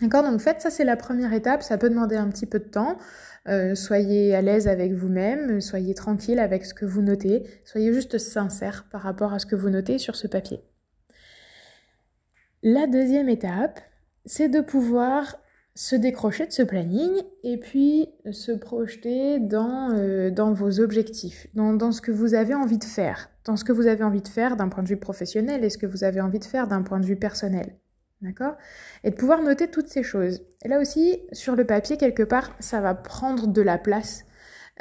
D'accord 0.00 0.22
Donc 0.22 0.40
faites 0.40 0.60
ça, 0.60 0.70
c'est 0.70 0.84
la 0.84 0.96
première 0.96 1.32
étape. 1.32 1.62
Ça 1.62 1.78
peut 1.78 1.88
demander 1.88 2.16
un 2.16 2.28
petit 2.28 2.46
peu 2.46 2.58
de 2.58 2.64
temps. 2.64 2.98
Euh, 3.48 3.74
soyez 3.74 4.34
à 4.34 4.42
l'aise 4.42 4.66
avec 4.66 4.92
vous-même, 4.92 5.60
soyez 5.60 5.94
tranquille 5.94 6.40
avec 6.40 6.64
ce 6.64 6.74
que 6.74 6.84
vous 6.84 7.00
notez, 7.00 7.44
soyez 7.64 7.92
juste 7.92 8.18
sincère 8.18 8.86
par 8.90 9.02
rapport 9.02 9.32
à 9.32 9.38
ce 9.38 9.46
que 9.46 9.54
vous 9.54 9.70
notez 9.70 9.98
sur 9.98 10.16
ce 10.16 10.26
papier. 10.26 10.60
La 12.64 12.88
deuxième 12.88 13.28
étape, 13.28 13.80
c'est 14.24 14.48
de 14.48 14.60
pouvoir 14.60 15.36
se 15.76 15.94
décrocher 15.94 16.46
de 16.46 16.52
ce 16.52 16.62
planning 16.62 17.22
et 17.44 17.58
puis 17.58 18.08
se 18.32 18.50
projeter 18.50 19.38
dans, 19.38 19.90
euh, 19.92 20.30
dans 20.30 20.52
vos 20.52 20.80
objectifs, 20.80 21.46
dans, 21.54 21.74
dans, 21.74 21.92
ce 21.92 22.00
que 22.00 22.10
vous 22.10 22.34
avez 22.34 22.54
envie 22.54 22.78
de 22.78 22.84
faire, 22.84 23.30
dans 23.44 23.56
ce 23.56 23.62
que 23.62 23.72
vous 23.72 23.86
avez 23.86 24.02
envie 24.02 24.22
de 24.22 24.28
faire 24.28 24.56
d'un 24.56 24.68
point 24.68 24.82
de 24.82 24.88
vue 24.88 24.96
professionnel 24.96 25.62
et 25.62 25.70
ce 25.70 25.78
que 25.78 25.86
vous 25.86 26.02
avez 26.02 26.20
envie 26.20 26.38
de 26.40 26.44
faire 26.44 26.66
d'un 26.66 26.82
point 26.82 26.98
de 26.98 27.06
vue 27.06 27.16
personnel. 27.16 27.76
D'accord? 28.22 28.56
Et 29.04 29.10
de 29.10 29.16
pouvoir 29.16 29.42
noter 29.42 29.68
toutes 29.68 29.88
ces 29.88 30.02
choses. 30.02 30.42
Et 30.64 30.68
là 30.68 30.80
aussi, 30.80 31.18
sur 31.32 31.54
le 31.54 31.66
papier, 31.66 31.96
quelque 31.96 32.22
part, 32.22 32.54
ça 32.60 32.80
va 32.80 32.94
prendre 32.94 33.46
de 33.46 33.62
la 33.62 33.78
place. 33.78 34.24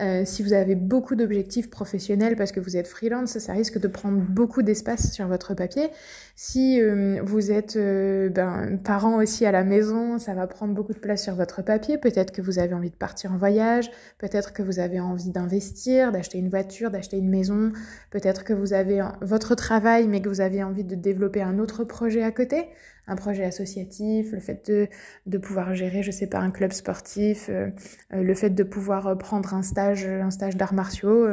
Euh, 0.01 0.23
si 0.25 0.43
vous 0.43 0.51
avez 0.51 0.75
beaucoup 0.75 1.15
d'objectifs 1.15 1.69
professionnels 1.69 2.35
parce 2.35 2.51
que 2.51 2.59
vous 2.59 2.75
êtes 2.75 2.87
freelance, 2.87 3.37
ça 3.39 3.53
risque 3.53 3.79
de 3.79 3.87
prendre 3.87 4.17
beaucoup 4.17 4.61
d'espace 4.61 5.13
sur 5.13 5.25
votre 5.27 5.53
papier. 5.53 5.89
Si 6.35 6.81
euh, 6.81 7.21
vous 7.23 7.49
êtes 7.49 7.77
euh, 7.77 8.27
ben, 8.27 8.77
parent 8.83 9.15
aussi 9.21 9.45
à 9.45 9.53
la 9.53 9.63
maison, 9.63 10.19
ça 10.19 10.33
va 10.33 10.47
prendre 10.47 10.73
beaucoup 10.73 10.91
de 10.91 10.99
place 10.99 11.23
sur 11.23 11.35
votre 11.35 11.61
papier. 11.61 11.97
Peut-être 11.97 12.33
que 12.33 12.41
vous 12.41 12.59
avez 12.59 12.73
envie 12.73 12.89
de 12.89 12.95
partir 12.95 13.31
en 13.31 13.37
voyage, 13.37 13.89
peut-être 14.17 14.51
que 14.51 14.61
vous 14.61 14.79
avez 14.79 14.99
envie 14.99 15.29
d'investir, 15.29 16.11
d'acheter 16.11 16.39
une 16.39 16.49
voiture, 16.49 16.91
d'acheter 16.91 17.17
une 17.17 17.29
maison, 17.29 17.71
peut-être 18.11 18.43
que 18.43 18.51
vous 18.51 18.73
avez 18.73 19.01
votre 19.21 19.55
travail 19.55 20.09
mais 20.09 20.21
que 20.21 20.27
vous 20.27 20.41
avez 20.41 20.61
envie 20.61 20.83
de 20.83 20.95
développer 20.95 21.41
un 21.41 21.57
autre 21.57 21.85
projet 21.85 22.21
à 22.21 22.31
côté 22.31 22.67
un 23.07 23.15
projet 23.15 23.43
associatif, 23.43 24.31
le 24.31 24.39
fait 24.39 24.69
de, 24.69 24.87
de 25.25 25.37
pouvoir 25.37 25.73
gérer, 25.75 26.03
je 26.03 26.11
sais 26.11 26.27
pas, 26.27 26.39
un 26.39 26.51
club 26.51 26.71
sportif, 26.71 27.49
euh, 27.49 27.69
euh, 28.13 28.23
le 28.23 28.33
fait 28.33 28.49
de 28.49 28.63
pouvoir 28.63 29.07
euh, 29.07 29.15
prendre 29.15 29.53
un 29.53 29.61
stage, 29.61 30.05
un 30.05 30.31
stage 30.31 30.55
d'arts 30.55 30.73
martiaux, 30.73 31.27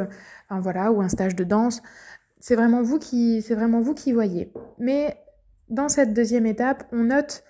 enfin, 0.48 0.60
voilà, 0.60 0.92
ou 0.92 1.00
un 1.00 1.08
stage 1.08 1.34
de 1.34 1.44
danse. 1.44 1.82
C'est 2.40 2.56
vraiment 2.56 2.82
vous 2.82 2.98
qui, 2.98 3.42
c'est 3.42 3.54
vraiment 3.54 3.80
vous 3.80 3.94
qui 3.94 4.12
voyez. 4.12 4.52
Mais 4.78 5.16
dans 5.68 5.88
cette 5.88 6.12
deuxième 6.12 6.46
étape, 6.46 6.84
on 6.92 7.04
note 7.04 7.44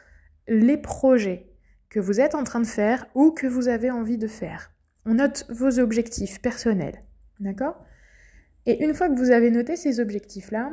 les 0.48 0.76
projets 0.76 1.48
que 1.88 2.00
vous 2.00 2.20
êtes 2.20 2.34
en 2.34 2.44
train 2.44 2.60
de 2.60 2.66
faire 2.66 3.06
ou 3.14 3.32
que 3.32 3.46
vous 3.46 3.68
avez 3.68 3.90
envie 3.90 4.18
de 4.18 4.28
faire. 4.28 4.72
On 5.04 5.14
note 5.14 5.46
vos 5.48 5.78
objectifs 5.78 6.40
personnels. 6.40 7.00
D'accord? 7.40 7.84
Et 8.66 8.84
une 8.84 8.94
fois 8.94 9.08
que 9.08 9.16
vous 9.16 9.32
avez 9.32 9.50
noté 9.50 9.74
ces 9.74 9.98
objectifs-là, 9.98 10.70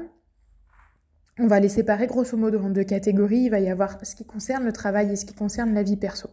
on 1.40 1.48
va 1.48 1.60
les 1.60 1.70
séparer 1.70 2.06
grosso 2.06 2.38
modo 2.38 2.60
en 2.60 2.70
deux 2.70 2.84
catégories. 2.84 3.44
Il 3.46 3.50
va 3.50 3.60
y 3.60 3.70
avoir 3.70 4.06
ce 4.06 4.16
qui 4.16 4.26
concerne 4.26 4.66
le 4.66 4.74
travail 4.74 5.12
et 5.12 5.16
ce 5.16 5.26
qui 5.26 5.34
concerne 5.34 5.74
la 5.74 5.84
vie 5.84 5.98
perso. 5.98 6.30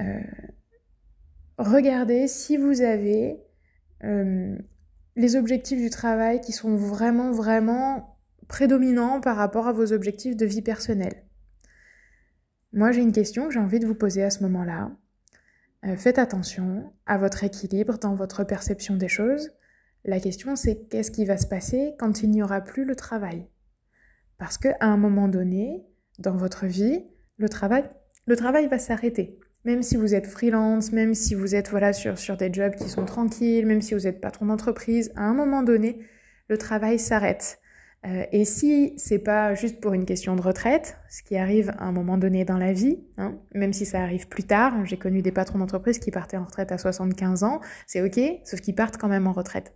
Euh, 0.00 0.20
regardez 1.56 2.26
si 2.26 2.56
vous 2.56 2.82
avez 2.82 3.40
euh, 4.04 4.56
les 5.16 5.36
objectifs 5.36 5.80
du 5.80 5.90
travail 5.90 6.40
qui 6.40 6.52
sont 6.52 6.74
vraiment, 6.74 7.30
vraiment 7.30 8.18
prédominants 8.48 9.20
par 9.20 9.36
rapport 9.36 9.68
à 9.68 9.72
vos 9.72 9.92
objectifs 9.92 10.36
de 10.36 10.46
vie 10.46 10.62
personnelle. 10.62 11.24
Moi, 12.72 12.90
j'ai 12.90 13.02
une 13.02 13.12
question 13.12 13.46
que 13.46 13.54
j'ai 13.54 13.60
envie 13.60 13.78
de 13.78 13.86
vous 13.86 13.94
poser 13.94 14.22
à 14.22 14.30
ce 14.30 14.42
moment-là. 14.42 14.90
Euh, 15.84 15.96
faites 15.96 16.18
attention 16.18 16.92
à 17.06 17.18
votre 17.18 17.44
équilibre 17.44 17.98
dans 17.98 18.14
votre 18.14 18.44
perception 18.44 18.96
des 18.96 19.08
choses. 19.08 19.52
La 20.04 20.20
question, 20.20 20.56
c'est 20.56 20.88
qu'est-ce 20.88 21.10
qui 21.10 21.24
va 21.24 21.36
se 21.36 21.46
passer 21.46 21.94
quand 21.98 22.22
il 22.22 22.30
n'y 22.30 22.42
aura 22.42 22.60
plus 22.60 22.84
le 22.84 22.96
travail? 22.96 23.46
Parce 24.42 24.58
qu'à 24.58 24.76
un 24.80 24.96
moment 24.96 25.28
donné, 25.28 25.86
dans 26.18 26.34
votre 26.34 26.66
vie, 26.66 27.04
le 27.36 27.48
travail, 27.48 27.84
le 28.26 28.34
travail 28.34 28.66
va 28.66 28.80
s'arrêter. 28.80 29.38
Même 29.64 29.84
si 29.84 29.94
vous 29.94 30.16
êtes 30.16 30.26
freelance, 30.26 30.90
même 30.90 31.14
si 31.14 31.36
vous 31.36 31.54
êtes 31.54 31.70
voilà 31.70 31.92
sur, 31.92 32.18
sur 32.18 32.36
des 32.36 32.52
jobs 32.52 32.74
qui 32.74 32.88
sont 32.88 33.04
tranquilles, 33.04 33.66
même 33.66 33.80
si 33.80 33.94
vous 33.94 34.04
êtes 34.08 34.20
patron 34.20 34.46
d'entreprise, 34.46 35.12
à 35.14 35.22
un 35.22 35.32
moment 35.32 35.62
donné, 35.62 36.00
le 36.48 36.58
travail 36.58 36.98
s'arrête. 36.98 37.60
Euh, 38.04 38.24
et 38.32 38.44
si 38.44 38.94
c'est 38.96 39.20
pas 39.20 39.54
juste 39.54 39.80
pour 39.80 39.92
une 39.92 40.06
question 40.06 40.34
de 40.34 40.42
retraite, 40.42 40.96
ce 41.08 41.22
qui 41.22 41.36
arrive 41.36 41.70
à 41.78 41.84
un 41.84 41.92
moment 41.92 42.18
donné 42.18 42.44
dans 42.44 42.58
la 42.58 42.72
vie, 42.72 42.98
hein, 43.18 43.38
même 43.54 43.72
si 43.72 43.86
ça 43.86 44.00
arrive 44.02 44.26
plus 44.26 44.42
tard, 44.42 44.84
j'ai 44.84 44.96
connu 44.96 45.22
des 45.22 45.30
patrons 45.30 45.60
d'entreprise 45.60 46.00
qui 46.00 46.10
partaient 46.10 46.36
en 46.36 46.46
retraite 46.46 46.72
à 46.72 46.78
75 46.78 47.44
ans, 47.44 47.60
c'est 47.86 48.02
ok, 48.02 48.40
sauf 48.44 48.60
qu'ils 48.60 48.74
partent 48.74 48.96
quand 48.96 49.06
même 49.06 49.28
en 49.28 49.32
retraite. 49.32 49.72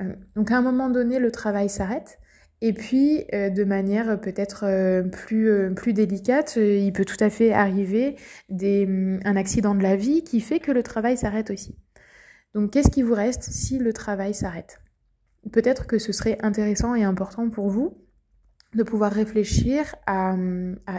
Euh, 0.00 0.14
donc 0.36 0.50
à 0.52 0.56
un 0.56 0.62
moment 0.62 0.88
donné, 0.88 1.18
le 1.18 1.30
travail 1.30 1.68
s'arrête 1.68 2.18
Et 2.62 2.72
puis, 2.72 3.24
de 3.32 3.64
manière 3.64 4.20
peut-être 4.20 4.66
plus, 5.10 5.74
plus 5.74 5.92
délicate, 5.94 6.56
il 6.56 6.92
peut 6.92 7.06
tout 7.06 7.16
à 7.20 7.30
fait 7.30 7.52
arriver 7.52 8.16
des, 8.50 8.86
mm, 8.86 9.20
un 9.24 9.36
accident 9.36 9.74
de 9.74 9.82
la 9.82 9.96
vie 9.96 10.22
qui 10.24 10.40
fait 10.40 10.60
que 10.60 10.70
le 10.70 10.82
travail 10.82 11.16
s'arrête 11.16 11.50
aussi. 11.50 11.74
Donc, 12.54 12.72
qu'est-ce 12.72 12.90
qui 12.90 13.02
vous 13.02 13.14
reste 13.14 13.44
si 13.44 13.78
le 13.78 13.92
travail 13.92 14.34
s'arrête? 14.34 14.80
Peut-être 15.52 15.86
que 15.86 15.98
ce 15.98 16.12
serait 16.12 16.36
intéressant 16.42 16.94
et 16.94 17.02
important 17.02 17.48
pour 17.48 17.70
vous 17.70 17.96
de 18.74 18.84
pouvoir 18.84 19.10
réfléchir 19.10 19.96
à, 20.06 20.34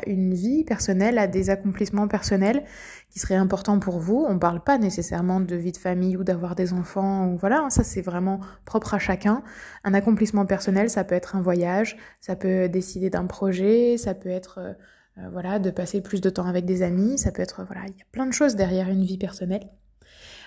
une 0.05 0.33
vie 0.33 0.63
personnelle, 0.65 1.17
à 1.17 1.27
des 1.27 1.49
accomplissements 1.49 2.07
personnels 2.07 2.63
qui 3.09 3.19
seraient 3.19 3.35
importants 3.35 3.79
pour 3.79 3.99
vous. 3.99 4.25
On 4.27 4.33
ne 4.33 4.39
parle 4.39 4.61
pas 4.61 4.77
nécessairement 4.77 5.39
de 5.39 5.55
vie 5.55 5.71
de 5.71 5.77
famille 5.77 6.17
ou 6.17 6.23
d'avoir 6.23 6.55
des 6.55 6.73
enfants, 6.73 7.29
ou 7.29 7.37
voilà, 7.37 7.69
ça 7.69 7.83
c'est 7.83 8.01
vraiment 8.01 8.41
propre 8.65 8.93
à 8.93 8.99
chacun. 8.99 9.41
Un 9.85 9.93
accomplissement 9.93 10.45
personnel, 10.45 10.89
ça 10.89 11.05
peut 11.05 11.15
être 11.15 11.35
un 11.35 11.41
voyage, 11.41 11.95
ça 12.19 12.35
peut 12.35 12.67
décider 12.67 13.09
d'un 13.09 13.25
projet, 13.25 13.97
ça 13.97 14.13
peut 14.13 14.29
être 14.29 14.57
euh, 14.59 14.73
euh, 15.17 15.29
voilà 15.31 15.59
de 15.59 15.71
passer 15.71 16.01
plus 16.01 16.19
de 16.19 16.29
temps 16.29 16.47
avec 16.47 16.65
des 16.65 16.83
amis, 16.83 17.17
ça 17.17 17.31
peut 17.31 17.41
être 17.41 17.63
voilà, 17.65 17.83
il 17.87 17.97
y 17.97 18.01
a 18.01 18.05
plein 18.11 18.25
de 18.25 18.33
choses 18.33 18.55
derrière 18.55 18.89
une 18.89 19.03
vie 19.03 19.17
personnelle. 19.17 19.69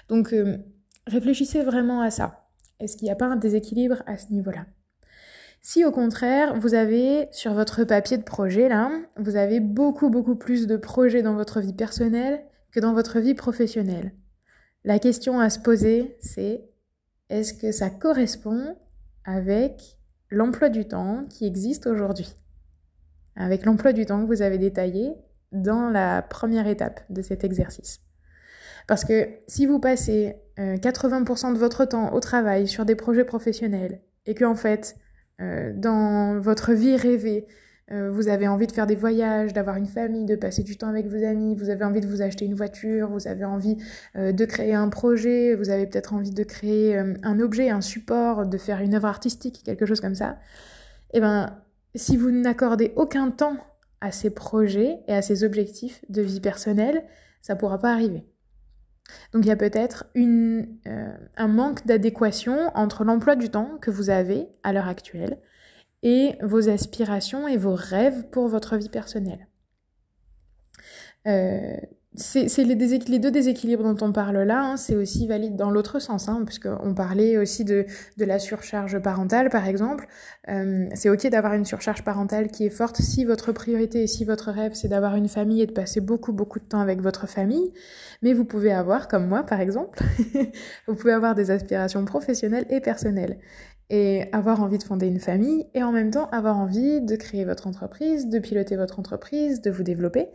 Donc 0.09 0.35
euh, 0.35 0.59
réfléchissez 1.07 1.63
vraiment 1.63 2.03
à 2.03 2.11
ça. 2.11 2.49
Est-ce 2.81 2.97
qu'il 2.99 3.07
n'y 3.07 3.13
a 3.13 3.17
pas 3.17 3.27
un 3.27 3.37
déséquilibre 3.37 4.03
à 4.07 4.19
ce 4.19 4.31
niveau-là? 4.31 4.67
Si 5.67 5.83
au 5.83 5.91
contraire, 5.91 6.61
vous 6.61 6.75
avez 6.75 7.27
sur 7.33 7.55
votre 7.55 7.85
papier 7.85 8.19
de 8.19 8.23
projet, 8.23 8.69
là, 8.69 8.91
vous 9.17 9.37
avez 9.37 9.61
beaucoup, 9.61 10.11
beaucoup 10.11 10.37
plus 10.37 10.67
de 10.67 10.77
projets 10.77 11.23
dans 11.23 11.35
votre 11.35 11.61
vie 11.61 11.73
personnelle 11.73 12.45
que 12.71 12.81
dans 12.81 12.93
votre 12.93 13.19
vie 13.19 13.33
professionnelle. 13.33 14.13
La 14.85 14.99
question 14.99 15.41
à 15.41 15.49
se 15.49 15.59
poser, 15.59 16.19
c'est 16.21 16.69
est-ce 17.31 17.55
que 17.55 17.73
ça 17.73 17.89
correspond 17.89 18.77
avec 19.25 19.97
l'emploi 20.29 20.69
du 20.69 20.87
temps 20.87 21.25
qui 21.31 21.47
existe 21.47 21.87
aujourd'hui? 21.87 22.29
Avec 23.35 23.65
l'emploi 23.65 23.95
du 23.95 24.05
temps 24.05 24.21
que 24.21 24.27
vous 24.27 24.43
avez 24.43 24.59
détaillé 24.59 25.15
dans 25.51 25.89
la 25.89 26.21
première 26.21 26.67
étape 26.67 27.01
de 27.09 27.23
cet 27.23 27.43
exercice. 27.43 28.01
Parce 28.87 29.07
que 29.07 29.31
si 29.49 29.65
vous 29.65 29.81
passez 29.81 30.37
80% 30.59 31.47
euh, 31.49 31.53
de 31.55 31.59
votre 31.59 31.87
temps 31.87 32.13
au 32.13 32.21
travail 32.21 32.69
sur 32.69 32.85
des 32.85 32.97
projets 32.97 33.25
professionnels 33.25 34.03
et 34.27 34.35
que 34.35 34.45
en 34.45 34.57
fait 34.57 34.99
euh, 35.41 35.73
dans 35.75 36.39
votre 36.39 36.73
vie 36.73 36.97
rêvée, 36.97 37.47
euh, 37.93 38.11
vous 38.11 38.29
avez 38.29 38.49
envie 38.49 38.67
de 38.67 38.73
faire 38.73 38.87
des 38.87 38.95
voyages, 38.95 39.53
d'avoir 39.53 39.77
une 39.77 39.87
famille, 39.87 40.25
de 40.25 40.37
passer 40.37 40.63
du 40.63 40.77
temps 40.77 40.89
avec 40.89 41.07
vos 41.07 41.23
amis, 41.23 41.55
vous 41.55 41.69
avez 41.69 41.85
envie 41.85 42.01
de 42.01 42.07
vous 42.07 42.23
acheter 42.23 42.47
une 42.47 42.55
voiture, 42.55 43.11
vous 43.11 43.29
avez 43.29 43.45
envie 43.45 43.77
euh, 44.17 44.33
de 44.33 44.45
créer 44.45 44.75
un 44.75 44.89
projet, 44.89 45.55
vous 45.55 45.69
avez 45.71 45.87
peut-être 45.87 46.15
envie 46.15 46.31
de 46.31 46.45
créer 46.45 46.97
un 46.97 47.41
objet, 47.41 47.69
un 47.69 47.83
support, 47.83 48.47
de 48.47 48.59
faire 48.59 48.81
une 48.81 48.95
œuvre 48.95 49.09
artistique, 49.09 49.63
quelque 49.65 49.87
chose 49.87 50.01
comme 50.01 50.15
ça. 50.15 50.39
Et 51.13 51.19
eh 51.19 51.21
ben, 51.21 51.59
si 51.95 52.17
vous 52.17 52.31
n'accordez 52.31 52.93
aucun 52.97 53.31
temps 53.31 53.57
à 54.01 54.11
ces 54.11 54.31
projets 54.31 54.99
et 55.07 55.13
à 55.13 55.23
ces 55.23 55.45
objectifs 55.45 56.05
de 56.09 56.23
vie 56.23 56.41
personnelle, 56.41 57.05
ça 57.41 57.55
pourra 57.55 57.79
pas 57.79 57.93
arriver. 57.93 58.25
Donc 59.33 59.45
il 59.45 59.49
y 59.49 59.53
a 59.53 59.57
peut-être 59.57 60.07
euh, 60.17 61.17
un 61.37 61.49
manque 61.49 61.87
d'adéquation 61.87 62.71
entre 62.75 63.05
l'emploi 63.05 63.37
du 63.37 63.51
temps 63.51 63.79
que 63.81 63.91
vous 63.91 64.11
avez 64.11 64.49
à 64.63 64.73
l'heure 64.73 64.89
actuelle 64.89 65.39
et 66.03 66.37
vos 66.43 66.69
aspirations 66.69 67.49
et 67.49 67.57
vos 67.57 67.75
rêves 67.75 68.29
pour 68.31 68.49
votre 68.49 68.77
vie 68.77 68.89
personnelle. 68.89 69.49
Euh, 71.27 71.77
c'est 72.17 72.47
les, 72.59 72.77
les, 72.77 73.19
deux 73.19 73.31
déséquilibres 73.33 73.83
dont 73.83 74.07
on 74.07 74.13
parle 74.13 74.39
là, 74.39 74.63
hein, 74.63 74.77
c'est 74.77 74.95
aussi 74.95 75.27
valide 75.27 75.57
dans 75.57 75.71
l'autre 75.71 75.99
sens, 75.99 76.29
hein, 76.29 76.43
puisqu'on 76.47 76.95
parlait 76.95 77.37
aussi 77.39 77.65
de, 77.65 77.87
de, 78.19 78.25
la 78.25 78.39
surcharge 78.39 79.01
parentale, 79.01 79.51
par 79.51 79.67
exemple. 79.67 80.07
Euh, 80.49 80.87
c'est 80.95 81.11
ok 81.11 81.27
d'avoir 81.29 81.55
une 81.55 81.65
surcharge 81.65 82.05
parentale 82.05 82.49
qui 82.49 82.67
est 82.67 82.71
forte 82.71 83.01
si 83.01 83.25
votre 83.25 83.51
priorité 83.51 84.05
et 84.05 84.07
si 84.07 84.25
votre 84.25 84.53
rêve 84.53 84.75
c'est 84.75 84.89
d'avoir 84.89 85.17
une 85.17 85.29
famille 85.29 85.63
et 85.63 85.67
de 85.67 85.73
passer 85.73 86.01
beaucoup 86.01 86.33
beaucoup 86.33 86.61
de 86.61 86.65
temps 86.65 86.81
avec 86.81 87.01
votre 87.01 87.27
famille, 87.27 87.73
mais 88.23 88.33
vous 88.33 88.45
pouvez 88.45 88.73
avoir, 88.73 89.09
comme 89.09 89.27
moi 89.27 89.43
par 89.43 89.61
exemple, 89.61 90.01
vous 90.87 90.95
pouvez 90.95 91.13
avoir 91.13 91.35
des 91.35 91.51
aspirations 91.51 92.05
professionnelles 92.05 92.67
et 92.71 92.81
personnelles 92.81 93.39
et 93.91 94.25
avoir 94.33 94.63
envie 94.63 94.79
de 94.79 94.83
fonder 94.83 95.07
une 95.07 95.21
famille 95.21 95.67
et 95.75 95.83
en 95.83 95.93
même 95.93 96.11
temps 96.11 96.29
avoir 96.31 96.59
envie 96.59 97.01
de 97.01 97.17
créer 97.17 97.45
votre 97.45 97.67
entreprise, 97.67 98.29
de 98.29 98.39
piloter 98.39 98.77
votre 98.77 98.99
entreprise, 98.99 99.61
de 99.61 99.71
vous 99.71 99.83
développer. 99.83 100.29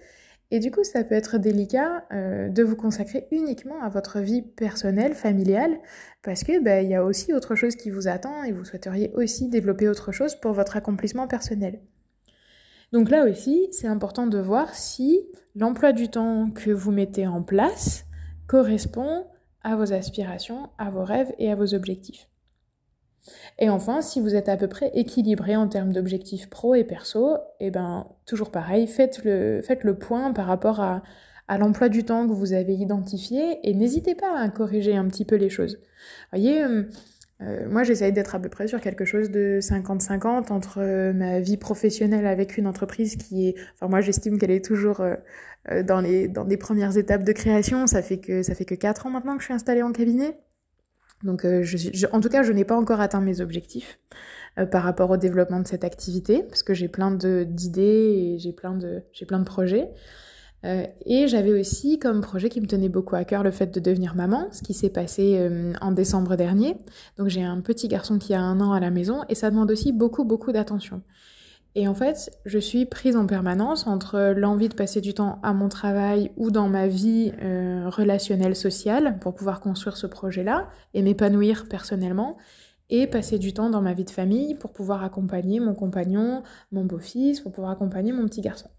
Et 0.52 0.60
du 0.60 0.72
coup, 0.72 0.84
ça 0.84 1.04
peut 1.04 1.14
être 1.14 1.38
délicat 1.38 2.06
euh, 2.12 2.50
de 2.50 2.64
vous 2.64 2.76
consacrer 2.76 3.28
uniquement 3.32 3.84
à 3.84 3.90
votre 3.90 4.20
vie 4.20 4.42
personnelle, 4.42 5.14
familiale, 5.14 5.78
parce 6.24 6.44
que 6.44 6.64
bah, 6.64 6.82
il 6.82 6.90
y 6.90 6.96
a 6.96 7.04
aussi 7.04 7.34
autre 7.34 7.54
chose 7.54 7.76
qui 7.76 7.92
vous 7.92 8.08
attend 8.08 8.44
et 8.44 8.52
vous 8.52 8.66
souhaiteriez 8.66 9.12
aussi 9.14 9.48
développer 9.48 9.88
autre 9.88 10.12
chose 10.12 10.36
pour 10.36 10.54
votre 10.54 10.76
accomplissement 10.76 11.28
personnel. 11.28 11.80
Donc 12.92 13.12
là 13.12 13.26
aussi, 13.26 13.68
c'est 13.72 13.88
important 13.88 14.26
de 14.26 14.40
voir 14.40 14.74
si 14.74 15.22
l'emploi 15.56 15.94
du 15.94 16.10
temps 16.10 16.50
que 16.50 16.72
vous 16.72 16.92
mettez 16.92 17.28
en 17.28 17.44
place 17.44 18.06
correspond 18.48 19.28
à 19.62 19.76
vos 19.76 19.94
aspirations, 19.94 20.70
à 20.80 20.90
vos 20.90 21.04
rêves 21.04 21.32
et 21.38 21.52
à 21.52 21.56
vos 21.56 21.76
objectifs. 21.76 22.28
Et 23.60 23.70
enfin, 23.70 24.02
si 24.02 24.20
vous 24.20 24.36
êtes 24.36 24.50
à 24.50 24.58
peu 24.58 24.68
près 24.68 24.92
équilibré 24.94 25.56
en 25.56 25.68
termes 25.68 25.94
d'objectifs 25.94 26.50
pro 26.50 26.76
et 26.76 26.84
perso, 26.84 27.36
et 27.60 27.68
eh 27.68 27.72
ben 27.72 28.08
toujours 28.26 28.52
pareil, 28.52 28.88
faites 28.88 29.24
le, 29.24 29.62
faites 29.62 29.84
le 29.84 29.98
point 29.98 30.32
par 30.34 30.46
rapport 30.48 30.80
à, 30.80 31.04
à 31.50 31.58
l'emploi 31.58 31.90
du 31.90 32.06
temps 32.06 32.28
que 32.28 32.34
vous 32.34 32.54
avez 32.54 32.76
identifié 32.76 33.60
et 33.64 33.74
n'hésitez 33.74 34.16
pas 34.16 34.38
à 34.38 34.48
corriger 34.50 34.96
un 34.96 35.08
petit 35.08 35.26
peu 35.26 35.36
les 35.36 35.50
choses. 35.50 35.80
Voyez, 36.32 36.64
euh, 36.64 36.84
euh, 37.42 37.68
moi 37.68 37.84
j'essaye 37.84 38.14
d'être 38.14 38.36
à 38.36 38.40
peu 38.40 38.50
près 38.50 38.68
sur 38.68 38.80
quelque 38.80 39.04
chose 39.04 39.32
de 39.32 39.60
50-50 39.60 40.54
entre 40.54 40.78
euh, 40.80 41.12
ma 41.12 41.40
vie 41.40 41.58
professionnelle 41.58 42.28
avec 42.28 42.58
une 42.58 42.68
entreprise 42.68 43.16
qui 43.16 43.50
est, 43.50 43.56
enfin 43.74 43.88
moi 43.90 44.00
j'estime 44.00 44.38
qu'elle 44.38 44.52
est 44.52 44.64
toujours 44.64 45.04
dans 45.86 46.02
les 46.02 46.28
dans 46.28 46.46
des 46.46 46.58
premières 46.58 46.98
étapes 46.98 47.24
de 47.24 47.34
création. 47.34 47.88
Ça 47.88 48.02
fait 48.02 48.20
que 48.20 48.44
ça 48.44 48.54
fait 48.56 48.66
que 48.66 48.76
4 48.76 49.08
ans 49.08 49.10
maintenant 49.10 49.34
que 49.36 49.42
je 49.42 49.46
suis 49.46 49.54
installée 49.54 49.82
en 49.82 49.92
cabinet. 49.92 50.38
Donc, 51.24 51.46
euh, 51.46 51.64
je, 51.64 52.06
en 52.12 52.22
tout 52.22 52.30
cas, 52.30 52.44
je 52.44 52.52
n'ai 52.52 52.66
pas 52.66 52.78
encore 52.78 53.02
atteint 53.02 53.22
mes 53.22 53.42
objectifs 53.42 54.00
euh, 54.58 54.66
par 54.66 54.84
rapport 54.84 55.10
au 55.10 55.18
développement 55.18 55.60
de 55.60 55.68
cette 55.68 55.84
activité, 55.84 56.44
parce 56.44 56.64
que 56.64 56.74
j'ai 56.74 56.88
plein 56.88 57.12
d'idées 57.12 58.36
et 58.36 58.40
j'ai 58.40 58.54
plein 58.54 58.74
de, 58.74 59.04
plein 59.28 59.40
de 59.40 59.44
projets. 59.46 59.90
Euh, 60.66 60.86
et 61.06 61.28
j'avais 61.28 61.58
aussi 61.58 62.00
comme 62.00 62.22
projet 62.22 62.50
qui 62.50 62.60
me 62.60 62.68
tenait 62.68 62.90
beaucoup 62.90 63.16
à 63.16 63.24
cœur 63.24 63.44
le 63.44 63.52
fait 63.52 63.68
de 63.68 63.80
devenir 63.80 64.16
maman, 64.16 64.48
ce 64.52 64.62
qui 64.62 64.74
s'est 64.74 64.90
passé 64.90 65.38
euh, 65.38 65.74
en 65.80 65.92
décembre 65.92 66.36
dernier. 66.36 66.76
Donc 67.18 67.30
j'ai 67.30 67.44
un 67.44 67.62
petit 67.62 67.88
garçon 67.88 68.20
qui 68.20 68.34
a 68.34 68.42
un 68.42 68.60
an 68.60 68.74
à 68.74 68.80
la 68.80 68.90
maison 68.90 69.22
et 69.30 69.36
ça 69.36 69.50
demande 69.50 69.72
aussi 69.72 69.94
beaucoup 69.94 70.26
beaucoup 70.26 70.52
d'attention. 70.52 71.02
Et 71.76 71.88
en 71.88 71.94
fait, 71.94 72.32
je 72.46 72.58
suis 72.58 72.86
prise 72.86 73.16
en 73.16 73.28
permanence 73.28 73.86
entre 73.86 74.34
l'envie 74.36 74.70
de 74.70 74.74
passer 74.74 75.02
du 75.02 75.14
temps 75.14 75.40
à 75.44 75.54
mon 75.54 75.70
travail 75.70 76.32
ou 76.36 76.50
dans 76.50 76.68
ma 76.68 76.88
vie 76.88 77.32
euh, 77.42 77.88
relationnelle 77.90 78.56
sociale 78.56 79.20
pour 79.20 79.36
pouvoir 79.36 79.60
construire 79.60 79.96
ce 79.96 80.08
projet-là 80.08 80.68
et 80.94 81.02
m'épanouir 81.02 81.68
personnellement, 81.70 82.38
et 82.90 83.06
passer 83.06 83.38
du 83.38 83.54
temps 83.54 83.70
dans 83.70 83.82
ma 83.82 83.94
vie 83.94 84.04
de 84.04 84.10
famille 84.10 84.56
pour 84.56 84.72
pouvoir 84.72 85.04
accompagner 85.04 85.60
mon 85.60 85.76
compagnon, 85.76 86.42
mon 86.72 86.86
beau-fils, 86.86 87.40
pour 87.40 87.52
pouvoir 87.52 87.72
accompagner 87.72 88.12
mon 88.12 88.26
petit 88.26 88.42
garçon. 88.42 88.70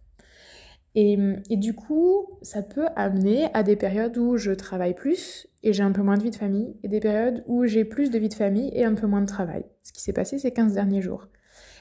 Et, 0.97 1.17
et, 1.49 1.57
du 1.57 1.73
coup, 1.73 2.27
ça 2.43 2.63
peut 2.63 2.87
amener 2.97 3.47
à 3.55 3.63
des 3.63 3.77
périodes 3.77 4.19
où 4.19 4.37
je 4.37 4.51
travaille 4.51 4.95
plus 4.95 5.47
et 5.63 5.73
j'ai 5.73 5.85
un 5.85 5.93
peu 5.93 6.03
moins 6.03 6.17
de 6.17 6.23
vie 6.23 6.31
de 6.31 6.37
famille, 6.37 6.75
et 6.83 6.89
des 6.89 7.01
périodes 7.01 7.45
où 7.47 7.65
j'ai 7.67 7.85
plus 7.85 8.11
de 8.11 8.19
vie 8.19 8.29
de 8.29 8.35
famille 8.35 8.71
et 8.75 8.85
un 8.85 8.95
peu 8.95 9.07
moins 9.07 9.21
de 9.21 9.27
travail. 9.27 9.65
Ce 9.83 9.93
qui 9.93 10.03
s'est 10.03 10.13
passé 10.13 10.39
ces 10.39 10.53
15 10.53 10.75
derniers 10.75 11.03
jours. 11.03 11.29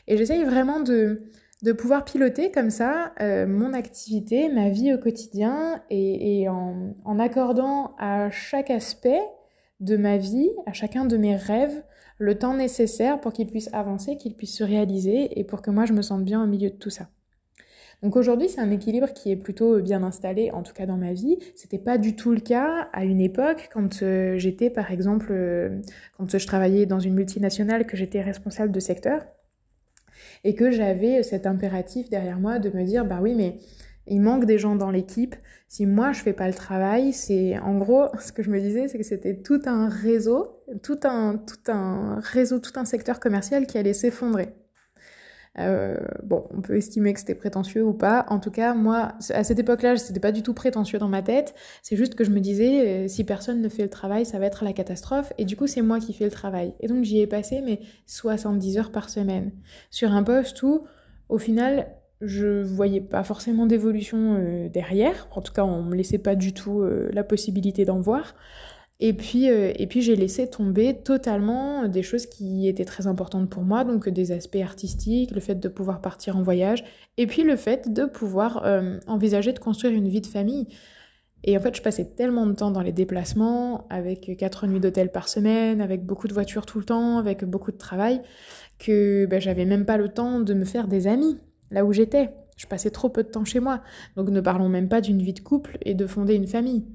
Et 0.10 0.18
j'essaye 0.18 0.44
vraiment 0.44 0.82
de, 0.82 1.22
de 1.62 1.72
pouvoir 1.72 2.04
piloter 2.04 2.52
comme 2.52 2.72
ça 2.72 3.14
euh, 3.22 3.46
mon 3.48 3.74
activité, 3.74 4.50
ma 4.50 4.70
vie 4.70 4.92
au 4.94 4.98
quotidien 4.98 5.82
et, 5.92 6.50
en, 6.50 6.96
en, 7.06 7.20
accordant 7.20 7.96
à 8.00 8.32
chaque 8.32 8.72
aspect 8.72 9.22
de 9.80 9.96
ma 9.96 10.18
vie, 10.18 10.50
à 10.66 10.74
chacun 10.74 11.06
de 11.06 11.16
mes 11.16 11.36
rêves, 11.36 11.84
le 12.18 12.38
temps 12.38 12.56
nécessaire 12.56 13.22
pour 13.22 13.32
qu'ils 13.32 13.48
puissent 13.48 13.70
avancer, 13.72 14.18
qu'ils 14.18 14.36
puissent 14.36 14.58
se 14.58 14.64
réaliser 14.64 15.40
et 15.40 15.44
pour 15.44 15.62
que 15.62 15.72
moi 15.72 15.86
je 15.86 15.94
me 15.94 16.02
sente 16.02 16.26
bien 16.26 16.44
au 16.44 16.48
milieu 16.48 16.72
de 16.72 16.76
tout 16.76 16.90
ça. 16.90 17.08
Donc 18.02 18.16
aujourd'hui, 18.16 18.48
c'est 18.50 18.62
un 18.62 18.72
équilibre 18.72 19.14
qui 19.14 19.30
est 19.30 19.36
plutôt 19.36 19.82
bien 19.82 20.04
installé, 20.04 20.52
en 20.52 20.64
tout 20.64 20.74
cas 20.74 20.86
dans 20.86 20.98
ma 20.98 21.12
vie. 21.12 21.38
C'était 21.56 21.78
pas 21.78 21.98
du 21.98 22.16
tout 22.16 22.32
le 22.32 22.40
cas 22.40 22.88
à 22.94 23.04
une 23.04 23.20
époque 23.20 23.70
quand 23.74 24.02
euh, 24.02 24.38
j'étais, 24.38 24.70
par 24.70 24.92
exemple, 24.92 25.28
euh, 25.32 25.82
quand 26.18 26.38
je 26.38 26.48
travaillais 26.48 26.86
dans 26.86 27.00
une 27.00 27.14
multinationale, 27.14 27.86
que 27.86 27.98
j'étais 27.98 28.22
responsable 28.22 28.72
de 28.72 28.80
secteur 28.80 29.26
et 30.44 30.56
que 30.56 30.72
j'avais 30.72 31.24
cet 31.24 31.46
impératif 31.46 32.10
derrière 32.10 32.40
moi 32.40 32.60
de 32.60 32.70
me 32.70 32.84
dire 32.84 33.06
bah 33.06 33.20
oui 33.22 33.36
mais 33.36 33.58
il 34.08 34.22
manque 34.22 34.46
des 34.46 34.58
gens 34.58 34.76
dans 34.76 34.92
l'équipe. 34.92 35.36
Si 35.68 35.86
moi 35.86 36.12
je 36.12 36.22
fais 36.22 36.34
pas 36.34 36.48
le 36.48 36.54
travail, 36.54 37.14
c'est 37.14 37.58
en 37.60 37.78
gros 37.78 38.06
ce 38.20 38.32
que 38.32 38.44
je 38.44 38.50
me 38.50 38.60
disais, 38.60 38.88
c'est 38.88 38.98
que 38.98 39.04
c'était 39.04 39.36
tout 39.36 39.62
un 39.66 39.88
réseau, 39.88 40.62
tout 40.84 41.00
un 41.04 41.38
tout 41.38 41.72
un 41.72 42.20
réseau, 42.20 42.60
tout 42.60 42.78
un 42.78 42.86
secteur 42.86 43.20
commercial 43.20 43.68
qui 43.68 43.78
allait 43.78 43.94
s'effondrer. 43.94 44.50
Euh, 45.58 45.98
bon, 46.24 46.46
on 46.52 46.62
peut 46.62 46.78
estimer 46.78 47.14
que 47.14 47.20
c'était 47.20 47.36
prétentieux 47.36 47.84
ou 47.84 47.94
pas. 47.94 48.26
En 48.30 48.40
tout 48.40 48.52
cas, 48.52 48.74
moi, 48.74 49.14
à 49.30 49.44
cette 49.44 49.60
époque-là, 49.60 49.98
c'était 49.98 50.20
pas 50.20 50.32
du 50.32 50.44
tout 50.44 50.54
prétentieux 50.54 51.00
dans 51.00 51.08
ma 51.08 51.22
tête. 51.22 51.56
C'est 51.82 51.96
juste 51.96 52.16
que 52.16 52.24
je 52.24 52.30
me 52.30 52.40
disais, 52.40 53.06
euh, 53.06 53.08
si 53.08 53.24
personne 53.24 53.62
ne 53.62 53.70
fait 53.70 53.84
le 53.84 53.90
travail, 53.90 54.26
ça 54.26 54.40
va 54.40 54.46
être 54.46 54.64
la 54.64 54.74
catastrophe. 54.74 55.34
Et 55.38 55.46
du 55.46 55.56
coup, 55.56 55.68
c'est 55.68 55.82
moi 55.82 56.00
qui 56.00 56.14
fais 56.14 56.26
le 56.26 56.32
travail. 56.32 56.74
Et 56.80 56.88
donc, 56.88 57.04
j'y 57.04 57.20
ai 57.20 57.28
passé 57.28 57.62
mes 57.62 57.80
70 58.06 58.78
heures 58.78 58.92
par 58.92 59.10
semaine. 59.10 59.52
Sur 59.90 60.12
un 60.12 60.24
poste 60.24 60.62
où, 60.64 60.86
au 61.30 61.38
final, 61.38 61.88
je 62.22 62.62
voyais 62.62 63.02
pas 63.02 63.24
forcément 63.24 63.66
d'évolution 63.66 64.38
euh, 64.40 64.70
derrière. 64.70 65.28
En 65.32 65.42
tout 65.42 65.54
cas, 65.54 65.64
on 65.64 65.84
me 65.84 65.96
laissait 65.96 66.18
pas 66.18 66.36
du 66.36 66.54
tout 66.54 66.84
la 67.12 67.24
possibilité 67.24 67.86
d'en 67.86 68.00
voir. 68.00 68.36
Et 69.02 69.14
puis, 69.14 69.50
euh, 69.50 69.72
et 69.76 69.88
puis 69.88 70.02
j'ai 70.02 70.16
laissé 70.16 70.50
tomber 70.50 70.94
totalement 70.94 71.88
des 71.88 72.04
choses 72.04 72.26
qui 72.26 72.68
étaient 72.68 72.86
très 72.86 73.08
importantes 73.08 73.50
pour 73.50 73.64
moi, 73.64 73.86
donc 73.86 74.10
des 74.10 74.34
aspects 74.34 74.58
artistiques, 74.58 75.32
le 75.32 75.40
fait 75.40 75.56
de 75.56 75.70
pouvoir 75.70 76.02
partir 76.02 76.36
en 76.36 76.42
voyage, 76.42 76.84
et 77.18 77.26
puis 77.26 77.44
le 77.44 77.56
fait 77.56 77.94
de 77.94 78.06
pouvoir 78.06 78.66
euh, 78.66 79.00
envisager 79.08 79.54
de 79.54 79.60
construire 79.60 79.94
une 79.94 80.10
vie 80.10 80.22
de 80.22 80.28
famille. 80.28 80.68
Et 81.46 81.58
en 81.58 81.62
fait, 81.62 81.74
je 81.76 81.82
passais 81.82 82.04
tellement 82.04 82.46
de 82.46 82.54
temps 82.54 82.72
dans 82.72 82.82
les 82.82 82.92
déplacements, 82.92 83.88
avec 83.90 84.36
quatre 84.38 84.68
nuits 84.68 84.82
d'hôtel 84.82 85.10
par 85.10 85.30
semaine, 85.30 85.80
avec 85.80 86.06
beaucoup 86.06 86.28
de 86.28 86.34
voitures 86.34 86.66
tout 86.66 86.80
le 86.80 86.86
temps, 86.86 87.18
avec 87.18 87.46
beaucoup 87.46 87.72
de 87.72 87.78
travail, 87.78 88.22
que 88.78 89.26
ben, 89.26 89.40
j'avais 89.40 89.66
même 89.66 89.86
pas 89.86 89.96
le 89.96 90.10
temps 90.10 90.42
de 90.42 90.54
me 90.54 90.66
faire 90.66 90.90
des 90.90 91.08
amis 91.08 91.38
là 91.72 91.86
où 91.86 91.94
j'étais. 91.94 92.32
Je 92.58 92.68
passais 92.68 92.90
trop 92.90 93.10
peu 93.10 93.24
de 93.24 93.30
temps 93.30 93.46
chez 93.46 93.62
moi. 93.62 93.82
Donc 94.18 94.30
ne 94.30 94.42
parlons 94.42 94.70
même 94.70 94.90
pas 94.90 95.00
d'une 95.00 95.22
vie 95.22 95.34
de 95.34 95.40
couple 95.40 95.78
et 95.84 95.94
de 95.94 96.08
fonder 96.08 96.36
une 96.36 96.48
famille. 96.48 96.86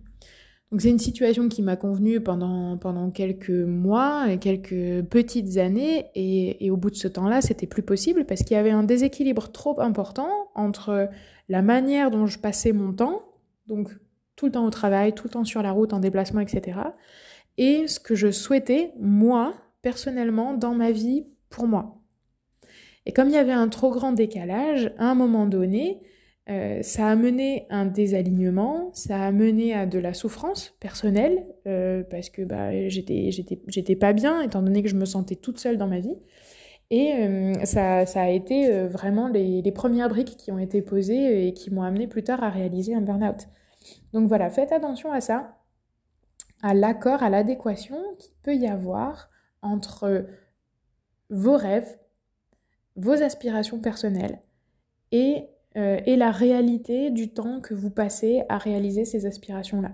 C'est 0.78 0.90
une 0.90 0.98
situation 0.98 1.48
qui 1.48 1.62
m'a 1.62 1.76
convenu 1.76 2.20
pendant, 2.20 2.76
pendant 2.78 3.10
quelques 3.10 3.50
mois 3.50 4.30
et 4.30 4.38
quelques 4.38 5.04
petites 5.08 5.56
années 5.58 6.06
et, 6.14 6.70
au 6.70 6.76
bout 6.76 6.90
de 6.90 6.96
ce 6.96 7.06
temps-là, 7.08 7.40
c'était 7.40 7.66
plus 7.66 7.82
possible 7.82 8.24
parce 8.24 8.42
qu'il 8.42 8.56
y 8.56 8.60
avait 8.60 8.70
un 8.70 8.82
déséquilibre 8.82 9.52
trop 9.52 9.80
important 9.80 10.30
entre 10.54 11.08
la 11.48 11.62
manière 11.62 12.10
dont 12.10 12.26
je 12.26 12.38
passais 12.38 12.72
mon 12.72 12.92
temps, 12.92 13.22
donc 13.66 13.88
tout 14.36 14.46
le 14.46 14.52
temps 14.52 14.66
au 14.66 14.70
travail, 14.70 15.14
tout 15.14 15.24
le 15.24 15.30
temps 15.30 15.44
sur 15.44 15.62
la 15.62 15.70
route, 15.70 15.92
en 15.92 16.00
déplacement, 16.00 16.40
etc., 16.40 16.80
et 17.56 17.86
ce 17.86 18.00
que 18.00 18.16
je 18.16 18.32
souhaitais, 18.32 18.92
moi, 18.98 19.54
personnellement, 19.80 20.54
dans 20.54 20.74
ma 20.74 20.90
vie, 20.90 21.26
pour 21.50 21.68
moi. 21.68 22.00
Et 23.06 23.12
comme 23.12 23.28
il 23.28 23.34
y 23.34 23.38
avait 23.38 23.52
un 23.52 23.68
trop 23.68 23.90
grand 23.90 24.10
décalage, 24.12 24.92
à 24.98 25.08
un 25.08 25.14
moment 25.14 25.46
donné, 25.46 26.02
euh, 26.50 26.82
ça 26.82 27.08
a 27.08 27.16
mené 27.16 27.66
un 27.70 27.86
désalignement, 27.86 28.90
ça 28.92 29.22
a 29.22 29.32
mené 29.32 29.72
à 29.72 29.86
de 29.86 29.98
la 29.98 30.12
souffrance 30.12 30.74
personnelle, 30.78 31.46
euh, 31.66 32.02
parce 32.02 32.28
que 32.28 32.42
bah, 32.42 32.88
j'étais, 32.88 33.96
pas 33.96 34.12
bien, 34.12 34.42
étant 34.42 34.62
donné 34.62 34.82
que 34.82 34.88
je 34.88 34.94
me 34.94 35.06
sentais 35.06 35.36
toute 35.36 35.58
seule 35.58 35.78
dans 35.78 35.86
ma 35.86 36.00
vie. 36.00 36.16
Et 36.90 37.14
euh, 37.14 37.54
ça, 37.64 38.04
ça, 38.04 38.22
a 38.22 38.28
été 38.28 38.86
vraiment 38.86 39.28
les, 39.28 39.62
les, 39.62 39.72
premières 39.72 40.10
briques 40.10 40.36
qui 40.36 40.52
ont 40.52 40.58
été 40.58 40.82
posées 40.82 41.48
et 41.48 41.54
qui 41.54 41.70
m'ont 41.72 41.82
amené 41.82 42.06
plus 42.06 42.22
tard 42.22 42.44
à 42.44 42.50
réaliser 42.50 42.94
un 42.94 43.00
burn-out. 43.00 43.48
Donc 44.12 44.28
voilà, 44.28 44.50
faites 44.50 44.70
attention 44.70 45.12
à 45.12 45.22
ça, 45.22 45.56
à 46.62 46.74
l'accord, 46.74 47.22
à 47.22 47.30
l'adéquation 47.30 47.96
qu'il 48.18 48.34
peut 48.42 48.54
y 48.54 48.66
avoir 48.66 49.30
entre 49.62 50.26
vos 51.30 51.56
rêves, 51.56 51.98
vos 52.96 53.22
aspirations 53.22 53.80
personnelles 53.80 54.40
et 55.10 55.48
euh, 55.76 55.98
et 56.06 56.16
la 56.16 56.30
réalité 56.30 57.10
du 57.10 57.32
temps 57.32 57.60
que 57.60 57.74
vous 57.74 57.90
passez 57.90 58.42
à 58.48 58.58
réaliser 58.58 59.04
ces 59.04 59.26
aspirations-là. 59.26 59.90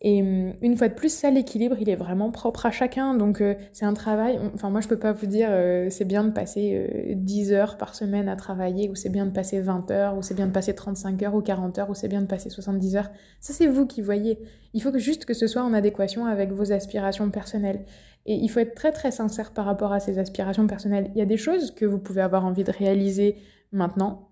Et 0.00 0.22
hum, 0.22 0.54
une 0.62 0.76
fois 0.76 0.88
de 0.88 0.94
plus, 0.94 1.12
ça, 1.12 1.30
l'équilibre, 1.30 1.76
il 1.80 1.88
est 1.88 1.96
vraiment 1.96 2.30
propre 2.30 2.66
à 2.66 2.70
chacun. 2.70 3.14
Donc, 3.14 3.40
euh, 3.40 3.54
c'est 3.72 3.84
un 3.84 3.94
travail. 3.94 4.38
Enfin, 4.54 4.70
moi, 4.70 4.80
je 4.80 4.88
peux 4.88 4.98
pas 4.98 5.12
vous 5.12 5.26
dire 5.26 5.48
euh, 5.50 5.88
c'est 5.90 6.04
bien 6.04 6.22
de 6.22 6.30
passer 6.30 7.14
10 7.16 7.52
heures 7.52 7.78
par 7.78 7.94
semaine 7.94 8.28
à 8.28 8.36
travailler, 8.36 8.88
ou 8.90 8.94
c'est 8.94 9.08
bien 9.08 9.26
de 9.26 9.32
passer 9.32 9.60
20 9.60 9.90
heures, 9.90 10.16
ou 10.16 10.22
c'est 10.22 10.34
bien 10.34 10.46
de 10.46 10.52
passer 10.52 10.74
35 10.74 11.22
heures, 11.22 11.34
ou 11.34 11.40
40 11.40 11.78
heures, 11.78 11.90
ou 11.90 11.94
c'est 11.94 12.08
bien 12.08 12.20
de 12.20 12.26
passer 12.26 12.50
70 12.50 12.96
heures. 12.96 13.10
Ça, 13.40 13.52
c'est 13.52 13.66
vous 13.66 13.86
qui 13.86 14.02
voyez. 14.02 14.38
Il 14.74 14.82
faut 14.82 14.96
juste 14.98 15.24
que 15.24 15.34
ce 15.34 15.46
soit 15.46 15.62
en 15.62 15.72
adéquation 15.72 16.26
avec 16.26 16.52
vos 16.52 16.72
aspirations 16.72 17.30
personnelles. 17.30 17.84
Et 18.26 18.34
il 18.34 18.48
faut 18.48 18.60
être 18.60 18.74
très, 18.74 18.92
très 18.92 19.10
sincère 19.10 19.52
par 19.52 19.64
rapport 19.64 19.92
à 19.92 20.00
ces 20.00 20.18
aspirations 20.18 20.66
personnelles. 20.66 21.10
Il 21.14 21.18
y 21.18 21.22
a 21.22 21.26
des 21.26 21.38
choses 21.38 21.70
que 21.70 21.86
vous 21.86 21.98
pouvez 21.98 22.20
avoir 22.20 22.44
envie 22.44 22.62
de 22.62 22.70
réaliser 22.70 23.36
maintenant, 23.72 24.27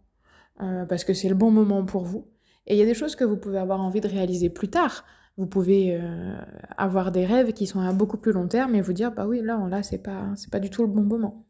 euh, 0.63 0.87
parce 0.87 1.05
que 1.05 1.13
c'est 1.13 1.29
le 1.29 1.35
bon 1.35 1.51
moment 1.51 1.85
pour 1.85 2.05
vous. 2.05 2.27
Et 2.67 2.75
il 2.75 2.79
y 2.79 2.83
a 2.83 2.87
des 2.87 2.95
choses 2.95 3.15
que 3.15 3.25
vous 3.25 3.37
pouvez 3.37 3.59
avoir 3.59 3.81
envie 3.81 4.01
de 4.01 4.09
réaliser 4.09 4.49
plus 4.51 4.69
tard. 4.69 5.05
Vous 5.37 5.47
pouvez 5.47 5.95
euh, 5.95 6.37
avoir 6.79 7.13
des 7.13 7.27
rêves 7.27 7.53
qui 7.53 7.67
sont 7.67 7.81
à 7.81 7.93
beaucoup 7.93 8.17
plus 8.17 8.33
long 8.33 8.49
terme 8.49 8.75
et 8.75 8.81
vous 8.81 8.95
dire 8.95 9.13
bah 9.13 9.27
oui 9.27 9.43
là 9.43 9.67
là 9.69 9.83
c'est 9.83 9.99
pas 9.99 10.33
c'est 10.35 10.51
pas 10.51 10.61
du 10.61 10.71
tout 10.71 10.83
le 10.83 10.89
bon 10.89 11.03
moment. 11.03 11.45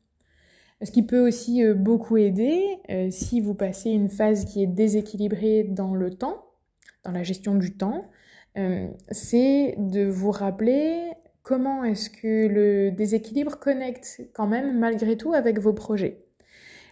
Ce 0.83 0.90
qui 0.90 1.04
peut 1.04 1.26
aussi 1.26 1.64
euh, 1.64 1.74
beaucoup 1.74 2.16
aider 2.16 2.61
si 3.11 3.40
vous 3.40 3.54
passez 3.54 3.90
une 3.90 4.09
phase 4.09 4.44
qui 4.44 4.62
est 4.62 4.66
déséquilibrée 4.66 5.64
dans 5.64 5.94
le 5.94 6.11
temps, 6.11 6.44
dans 7.04 7.12
la 7.12 7.22
gestion 7.22 7.54
du 7.54 7.76
temps, 7.76 8.11
c'est 9.11 9.74
de 9.78 10.04
vous 10.04 10.31
rappeler 10.31 11.12
comment 11.42 11.85
est-ce 11.85 12.11
que 12.11 12.48
le 12.48 12.90
déséquilibre 12.90 13.59
connecte 13.59 14.22
quand 14.35 14.48
même 14.48 14.78
malgré 14.78 15.16
tout 15.16 15.33
avec 15.33 15.61
vos 15.61 15.72
projets. 15.72 16.25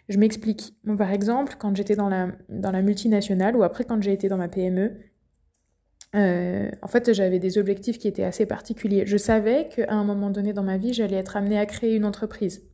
Je 0.08 0.18
m'explique. 0.18 0.74
par 0.98 1.12
exemple, 1.12 1.56
quand 1.58 1.74
j'étais 1.76 1.96
dans 1.96 2.08
la, 2.08 2.82
multinationale 2.82 3.56
ou 3.56 3.62
après 3.62 3.84
quand 3.84 4.02
j'ai 4.02 4.12
été 4.12 4.28
dans 4.28 4.36
ma 4.36 4.48
PME, 4.48 4.92
euh, 6.14 6.70
en 6.82 6.86
fait, 6.86 7.12
j'avais 7.12 7.38
des 7.38 7.58
objectifs 7.58 7.98
qui 7.98 8.06
étaient 8.06 8.24
assez 8.24 8.46
particuliers. 8.46 9.04
Je 9.06 9.16
savais 9.16 9.68
qu'à 9.68 9.92
un 9.92 10.04
moment 10.04 10.30
donné 10.30 10.52
dans 10.52 10.62
ma 10.62 10.76
vie, 10.76 10.92
j'allais 10.92 11.16
être 11.16 11.36
amenée 11.36 11.58
à 11.58 11.66
créer 11.66 11.96
une 11.96 12.04
entreprise. 12.04 12.68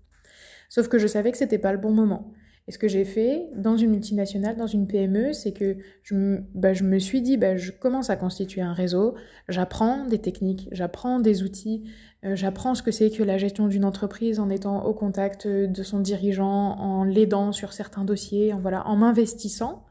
Sauf 0.69 0.89
que 0.89 0.99
je 0.99 1.07
savais 1.07 1.33
que 1.33 1.39
c'était 1.39 1.59
pas 1.59 1.73
le 1.73 1.79
bon 1.79 1.93
moment. 1.93 2.33
Et 2.69 2.73
ce 2.73 2.79
que 2.79 2.89
j'ai 2.89 3.05
fait 3.05 3.49
dans 3.57 3.77
une 3.77 3.91
multinationale, 3.91 4.57
dans 4.57 4.67
une 4.67 4.87
PME, 4.87 5.33
c'est 5.33 5.53
que 5.53 5.79
je, 6.03 6.39
bah, 6.55 6.73
je, 6.73 6.85
me 6.85 6.99
suis 6.99 7.21
dit, 7.21 7.37
bah, 7.37 7.57
je 7.57 7.73
commence 7.73 8.11
à 8.11 8.17
constituer 8.17 8.61
un 8.61 8.73
réseau, 8.73 9.15
j'apprends 9.49 10.07
des 10.07 10.19
techniques, 10.19 10.69
j'apprends 10.71 11.19
des 11.19 11.43
outils, 11.43 11.91
euh, 12.25 12.37
j'apprends 12.37 12.75
ce 12.75 12.83
que 12.83 12.91
c'est 12.91 13.11
que 13.11 13.23
la 13.23 13.39
gestion 13.39 13.67
d'une 13.67 13.85
entreprise 13.85 14.39
en 14.39 14.51
étant 14.51 14.85
au 14.85 14.95
contact 14.95 15.49
de 15.49 15.83
son 15.83 16.01
dirigeant, 16.01 16.77
en 16.79 17.05
l'aidant 17.05 17.53
sur 17.53 17.73
certains 17.73 18.05
dossiers, 18.05 18.53
en, 18.53 18.61
voilà, 18.61 18.87
en 18.87 18.97
m'investissant. 18.97 19.87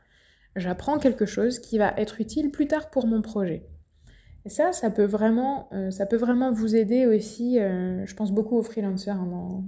J'apprends 0.55 0.99
quelque 0.99 1.25
chose 1.25 1.59
qui 1.59 1.77
va 1.77 1.93
être 1.97 2.21
utile 2.21 2.51
plus 2.51 2.67
tard 2.67 2.89
pour 2.89 3.07
mon 3.07 3.21
projet. 3.21 3.67
Et 4.45 4.49
ça, 4.49 4.71
ça 4.71 4.89
peut 4.89 5.05
vraiment, 5.05 5.67
euh, 5.73 5.91
ça 5.91 6.05
peut 6.05 6.15
vraiment 6.15 6.51
vous 6.51 6.75
aider 6.75 7.05
aussi. 7.05 7.59
Euh, 7.59 8.05
je 8.05 8.15
pense 8.15 8.31
beaucoup 8.31 8.57
aux 8.57 8.63
freelancers 8.63 9.15
hein, 9.15 9.63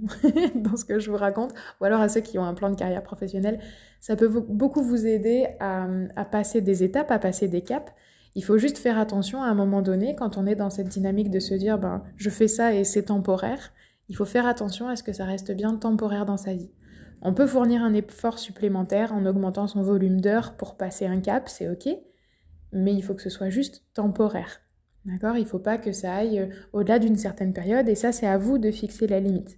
dans, 0.55 0.75
ce 0.77 0.85
que 0.85 0.99
je 0.99 1.11
vous 1.11 1.17
raconte, 1.17 1.53
ou 1.79 1.85
alors 1.85 1.99
à 1.99 2.09
ceux 2.09 2.21
qui 2.21 2.39
ont 2.39 2.45
un 2.45 2.53
plan 2.53 2.69
de 2.69 2.75
carrière 2.75 3.03
professionnelle. 3.03 3.59
Ça 3.99 4.15
peut 4.15 4.29
beaucoup 4.29 4.81
vous 4.81 5.05
aider 5.05 5.47
à, 5.59 5.87
à, 6.15 6.25
passer 6.25 6.61
des 6.61 6.83
étapes, 6.83 7.11
à 7.11 7.19
passer 7.19 7.47
des 7.47 7.61
caps. 7.61 7.91
Il 8.35 8.43
faut 8.45 8.57
juste 8.57 8.77
faire 8.77 8.97
attention 8.97 9.43
à 9.43 9.47
un 9.47 9.53
moment 9.53 9.81
donné, 9.81 10.15
quand 10.15 10.37
on 10.37 10.47
est 10.47 10.55
dans 10.55 10.69
cette 10.69 10.87
dynamique 10.87 11.29
de 11.29 11.39
se 11.39 11.53
dire, 11.53 11.77
ben, 11.77 12.03
je 12.15 12.29
fais 12.29 12.47
ça 12.47 12.73
et 12.73 12.85
c'est 12.85 13.03
temporaire. 13.03 13.73
Il 14.07 14.15
faut 14.15 14.25
faire 14.25 14.45
attention 14.45 14.87
à 14.87 14.95
ce 14.95 15.03
que 15.03 15.11
ça 15.11 15.25
reste 15.25 15.51
bien 15.51 15.75
temporaire 15.75 16.25
dans 16.25 16.37
sa 16.37 16.53
vie. 16.53 16.71
On 17.21 17.33
peut 17.33 17.45
fournir 17.45 17.83
un 17.83 17.93
effort 17.93 18.39
supplémentaire 18.39 19.13
en 19.13 19.25
augmentant 19.25 19.67
son 19.67 19.83
volume 19.83 20.21
d'heures 20.21 20.53
pour 20.53 20.75
passer 20.75 21.05
un 21.05 21.19
cap, 21.19 21.49
c'est 21.49 21.69
ok 21.69 21.97
mais 22.71 22.93
il 22.93 23.01
faut 23.01 23.13
que 23.13 23.21
ce 23.21 23.29
soit 23.29 23.49
juste 23.49 23.83
temporaire. 23.93 24.61
D'accord? 25.05 25.35
Il 25.35 25.43
ne 25.43 25.47
faut 25.47 25.59
pas 25.59 25.77
que 25.77 25.91
ça 25.91 26.13
aille 26.13 26.39
euh, 26.39 26.47
au-delà 26.73 26.99
d'une 26.99 27.15
certaine 27.15 27.53
période, 27.53 27.89
et 27.89 27.95
ça, 27.95 28.11
c'est 28.11 28.27
à 28.27 28.37
vous 28.37 28.57
de 28.57 28.71
fixer 28.71 29.07
la 29.07 29.19
limite. 29.19 29.57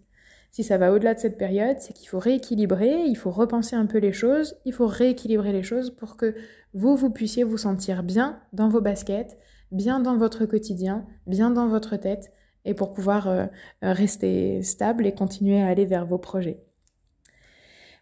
Si 0.52 0.64
ça 0.64 0.78
va 0.78 0.94
au-delà 0.94 1.16
de 1.16 1.20
cette 1.20 1.38
période, 1.38 1.78
c'est 1.80 1.94
qu'il 1.94 2.08
faut 2.08 2.20
rééquilibrer, 2.20 3.06
il 3.06 3.16
faut 3.16 3.32
repenser 3.32 3.76
un 3.76 3.88
peu 3.88 3.98
les 3.98 4.14
choses, 4.14 4.56
il 4.66 4.74
faut 4.74 4.86
rééquilibrer 4.86 5.52
les 5.52 5.64
choses 5.64 5.90
pour 5.96 6.16
que 6.16 6.36
vous, 6.74 6.96
vous 6.96 7.10
puissiez 7.10 7.44
vous 7.44 7.58
sentir 7.58 8.04
bien 8.04 8.40
dans 8.54 8.70
vos 8.70 8.82
baskets, 8.82 9.38
bien 9.72 10.00
dans 10.00 10.16
votre 10.16 10.46
quotidien, 10.46 11.08
bien 11.26 11.50
dans 11.50 11.68
votre 11.68 11.98
tête, 11.98 12.32
et 12.66 12.76
pour 12.76 12.94
pouvoir 12.94 13.28
euh, 13.28 13.46
rester 13.82 14.62
stable 14.62 15.08
et 15.08 15.14
continuer 15.14 15.60
à 15.62 15.68
aller 15.68 15.86
vers 15.86 16.06
vos 16.06 16.20
projets. 16.20 16.64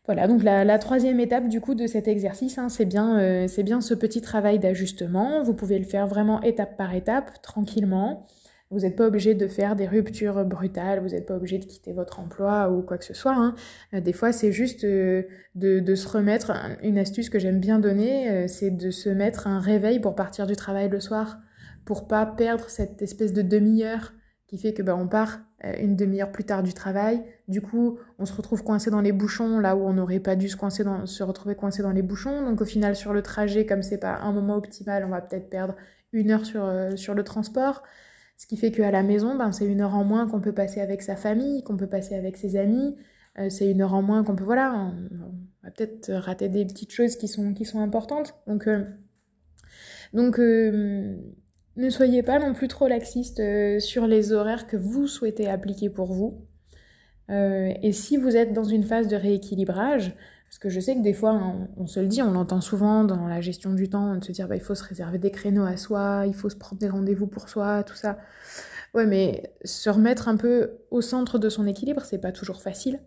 Voilà, 0.06 0.28
donc 0.28 0.42
la, 0.42 0.80
troisième 0.80 1.20
étape 1.20 1.48
du 1.48 1.62
coup 1.62 1.76
de 1.76 1.86
cet 1.86 2.08
exercice, 2.08 2.58
hein, 2.58 2.70
c'est 2.70 2.86
bien, 2.86 3.20
euh, 3.20 3.48
c'est 3.48 3.62
bien 3.62 3.82
ce 3.82 3.94
petit 3.94 4.20
travail 4.22 4.58
d'ajustement. 4.58 5.44
Vous 5.44 5.54
pouvez 5.54 5.78
le 5.78 5.86
faire 5.86 6.08
vraiment 6.08 6.42
étape 6.42 6.76
par 6.76 6.96
étape, 6.96 7.40
tranquillement. 7.44 8.26
Vous 8.72 8.80
n'êtes 8.80 8.96
pas 8.96 9.06
obligé 9.06 9.36
de 9.36 9.48
faire 9.48 9.76
des 9.76 9.86
ruptures 9.86 10.44
brutales, 10.44 11.02
vous 11.02 11.10
n'êtes 11.10 11.28
pas 11.28 11.36
obligé 11.36 11.60
de 11.60 11.66
quitter 11.66 11.94
votre 11.94 12.20
emploi 12.20 12.72
ou 12.72 12.82
quoi 12.82 12.98
que 12.98 13.06
ce 13.06 13.14
soit. 13.14 13.36
Hein. 13.36 13.54
Euh, 13.94 14.02
des 14.02 14.14
fois, 14.14 14.32
c'est 14.32 14.52
juste 14.52 14.86
euh, 14.86 15.24
de, 15.54 15.94
se 15.94 16.08
remettre. 16.08 16.52
Une 16.82 16.98
astuce 16.98 17.30
que 17.30 17.38
j'aime 17.38 17.60
bien 17.60 17.78
donner, 17.78 18.48
c'est 18.48 18.72
de 18.72 18.90
se 18.90 19.10
mettre 19.10 19.46
un 19.46 19.60
réveil 19.60 20.00
pour 20.00 20.16
partir 20.16 20.48
du 20.48 20.56
travail 20.56 20.90
le 20.90 21.00
soir, 21.00 21.38
pour 21.86 22.08
pas 22.08 22.26
perdre 22.26 22.70
cette 22.70 23.04
espèce 23.04 23.34
de 23.34 23.44
demi-heure 23.44 24.14
qui 24.48 24.58
fait 24.58 24.74
que 24.74 24.82
ben, 24.82 24.96
on 24.96 25.08
part 25.08 25.42
une 25.80 25.96
demi-heure 25.96 26.32
plus 26.32 26.44
tard 26.44 26.64
du 26.64 26.74
travail. 26.74 27.24
Du 27.48 27.62
coup, 27.62 28.00
on 28.18 28.26
se 28.26 28.34
retrouve 28.34 28.64
coincé 28.64 28.90
dans 28.90 29.02
les 29.02 29.12
bouchons 29.12 29.60
là 29.60 29.76
où 29.76 29.82
on 29.82 29.94
n'aurait 29.94 30.20
pas 30.20 30.36
dû 30.36 30.50
se, 30.50 30.58
coincer 30.58 30.84
dans, 30.84 31.06
se 31.06 31.24
retrouver 31.24 31.56
coincé 31.56 31.84
dans 31.84 31.92
les 31.92 32.02
bouchons. 32.02 32.44
Donc 32.44 32.62
au 32.62 32.66
final, 32.66 32.96
sur 32.96 33.14
le 33.14 33.22
trajet, 33.22 33.66
comme 33.66 33.84
c'est 33.84 34.00
pas 34.00 34.18
un 34.18 34.32
moment 34.32 34.56
optimal, 34.56 35.06
on 35.06 35.10
va 35.10 35.22
peut-être 35.22 35.50
perdre 35.50 35.76
une 36.14 36.32
heure 36.32 36.46
sur, 36.46 36.64
euh, 36.64 36.96
sur 36.96 37.14
le 37.14 37.24
transport. 37.24 37.84
Ce 38.38 38.48
qui 38.48 38.58
fait 38.58 38.72
qu'à 38.72 38.90
la 38.92 39.04
maison, 39.04 39.36
ben, 39.36 39.52
c'est 39.52 39.66
une 39.66 39.82
heure 39.82 39.94
en 39.94 40.04
moins 40.04 40.28
qu'on 40.28 40.42
peut 40.42 40.54
passer 40.54 40.82
avec 40.82 41.04
sa 41.04 41.16
famille, 41.16 41.64
qu'on 41.64 41.78
peut 41.78 41.88
passer 41.88 42.16
avec 42.16 42.38
ses 42.38 42.56
amis. 42.56 42.96
euh, 43.40 43.50
c'est 43.50 43.70
une 43.70 43.82
heure 43.82 43.94
en 43.94 44.02
moins 44.02 44.24
qu'on 44.24 44.36
peut, 44.36 44.44
voilà, 44.44 44.74
on, 44.74 45.32
va 45.64 45.72
peut-être 45.72 46.12
rater 46.12 46.50
des 46.50 46.66
petites 46.66 46.92
choses 46.92 47.16
qui 47.18 47.28
sont, 47.28 47.54
qui 47.54 47.66
sont 47.66 47.82
importantes. 47.82 48.34
Donc, 48.48 48.68
euh, 48.68 48.84
donc 50.14 50.40
ne 51.82 51.90
soyez 51.90 52.24
pas 52.24 52.40
non 52.40 52.54
plus 52.54 52.68
trop 52.68 52.88
laxiste 52.88 53.42
sur 53.80 54.08
les 54.08 54.32
horaires 54.32 54.68
que 54.68 54.78
vous 54.78 55.08
souhaitez 55.08 55.50
appliquer 55.50 55.90
pour 55.90 56.14
vous. 56.14 56.46
et 57.30 57.92
si 57.92 58.18
vous 58.18 58.36
êtes 58.36 58.54
dans 58.54 58.64
une 58.64 58.84
phase 58.84 59.08
de 59.08 59.16
rééquilibrage, 59.16 60.16
parce 60.52 60.60
que 60.60 60.70
je 60.70 60.82
sais 60.82 60.96
que 60.96 61.02
des 61.02 61.14
fois, 61.14 61.42
on, 61.78 61.88
se 61.88 62.02
le 62.02 62.08
dit, 62.08 62.22
on 62.22 62.32
l'entend 62.32 62.60
souvent 62.60 63.06
dans 63.06 63.26
la 63.26 63.40
gestion 63.40 63.74
du 63.74 63.88
temps, 63.90 64.18
de 64.18 64.24
se 64.26 64.34
dire 64.34 64.50
bah, 64.50 64.58
il 64.58 64.62
faut 64.62 64.76
se 64.76 64.84
réserver 64.84 65.18
des 65.18 65.32
créneaux 65.32 65.64
à 65.64 65.78
soi, 65.78 66.26
il 66.28 66.34
faut 66.34 66.50
se 66.50 66.58
prendre 66.58 66.78
des 66.78 66.90
rendez-vous 66.90 67.26
pour 67.26 67.48
soi, 67.48 67.84
tout 67.84 67.96
ça. 67.96 68.18
Ouais, 68.94 69.06
mais 69.06 69.54
se 69.64 69.90
remettre 69.90 70.28
un 70.28 70.36
peu 70.36 70.72
au 70.90 71.00
centre 71.00 71.40
de 71.40 71.48
son 71.48 71.66
équilibre, 71.68 72.04
c'est 72.04 72.18
pas 72.18 72.34
toujours 72.34 72.62
facile. 72.62 73.00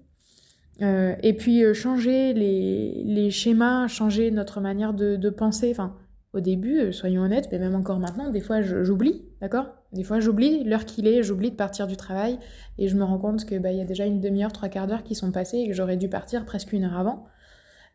Euh, 0.80 1.16
et 1.22 1.34
puis 1.36 1.62
euh, 1.62 1.74
changer 1.74 2.32
les, 2.32 3.02
les, 3.04 3.30
schémas, 3.30 3.88
changer 3.88 4.30
notre 4.30 4.62
manière 4.62 4.94
de, 4.94 5.16
de 5.16 5.28
penser. 5.28 5.70
Enfin, 5.70 5.94
au 6.34 6.40
début, 6.40 6.80
euh, 6.80 6.92
soyons 6.92 7.22
honnêtes, 7.22 7.48
mais 7.50 7.58
même 7.58 7.74
encore 7.74 8.00
maintenant, 8.00 8.30
des 8.30 8.40
fois 8.40 8.60
j'oublie, 8.60 9.24
d'accord? 9.40 9.66
Des 9.92 10.02
fois 10.02 10.20
j'oublie 10.20 10.64
l'heure 10.64 10.84
qu'il 10.84 11.06
est, 11.06 11.22
j'oublie 11.22 11.50
de 11.50 11.56
partir 11.56 11.86
du 11.86 11.96
travail 11.96 12.38
et 12.78 12.88
je 12.88 12.96
me 12.96 13.04
rends 13.04 13.18
compte 13.18 13.44
que 13.46 13.56
bah, 13.58 13.72
y 13.72 13.80
a 13.80 13.84
déjà 13.84 14.04
une 14.04 14.20
demi-heure, 14.20 14.52
trois 14.52 14.68
quarts 14.68 14.86
d'heure 14.86 15.04
qui 15.04 15.14
sont 15.14 15.30
passés 15.30 15.58
et 15.58 15.68
que 15.68 15.74
j'aurais 15.74 15.96
dû 15.96 16.08
partir 16.08 16.44
presque 16.44 16.72
une 16.72 16.84
heure 16.84 16.98
avant. 16.98 17.26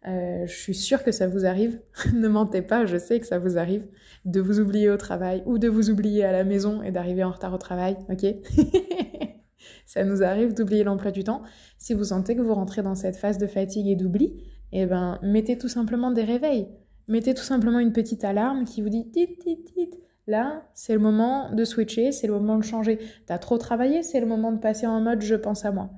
Euh, 0.08 0.48
je 0.48 0.56
suis 0.56 0.76
sûre 0.76 1.04
que 1.04 1.12
ça 1.12 1.28
vous 1.28 1.46
arrive. 1.46 1.82
ne 2.14 2.28
mentez 2.28 2.62
pas, 2.62 2.86
je 2.86 2.98
sais 2.98 3.20
que 3.20 3.28
ça 3.28 3.38
vous 3.38 3.58
arrive 3.58 3.86
de 4.26 4.40
vous 4.40 4.60
oublier 4.60 4.90
au 4.90 4.98
travail 4.98 5.44
ou 5.46 5.58
de 5.58 5.68
vous 5.68 5.90
oublier 5.90 6.24
à 6.24 6.32
la 6.32 6.46
maison 6.46 6.82
et 6.82 6.92
d'arriver 6.92 7.24
en 7.24 7.32
retard 7.32 7.54
au 7.54 7.58
travail, 7.58 7.98
ok? 8.10 8.26
Ça 9.86 10.04
nous 10.04 10.22
arrive 10.22 10.54
d'oublier 10.54 10.84
l'emploi 10.84 11.10
du 11.10 11.24
temps. 11.24 11.42
Si 11.80 11.96
vous 11.96 12.04
sentez 12.06 12.36
que 12.36 12.42
vous 12.42 12.54
rentrez 12.54 12.84
dans 12.84 12.94
cette 12.94 13.16
phase 13.16 13.40
de 13.40 13.48
fatigue 13.48 13.88
et 13.88 13.96
d'oubli, 13.96 14.44
eh 14.72 14.86
ben, 14.86 15.18
mettez 15.24 15.58
tout 15.58 15.68
simplement 15.68 16.12
des 16.12 16.24
réveils. 16.24 16.68
Mettez 17.10 17.34
tout 17.34 17.44
simplement 17.44 17.80
une 17.80 17.92
petite 17.92 18.24
alarme 18.24 18.66
qui 18.66 18.82
vous 18.82 18.90
dit 18.90 19.10
tit, 19.10 19.36
tit, 19.38 19.64
tit. 19.64 19.90
Là, 20.28 20.62
c'est 20.76 20.94
le 20.94 21.00
moment 21.00 21.52
de 21.52 21.66
switcher, 21.66 22.12
c'est 22.12 22.28
le 22.28 22.34
moment 22.34 22.58
de 22.58 22.64
changer. 22.64 23.00
T'as 23.26 23.40
trop 23.40 23.58
travaillé, 23.58 24.04
c'est 24.04 24.20
le 24.20 24.28
moment 24.28 24.52
de 24.52 24.60
passer 24.60 24.86
en 24.86 25.02
mode 25.02 25.22
je 25.22 25.34
pense 25.34 25.66
à 25.66 25.72
moi. 25.72 25.90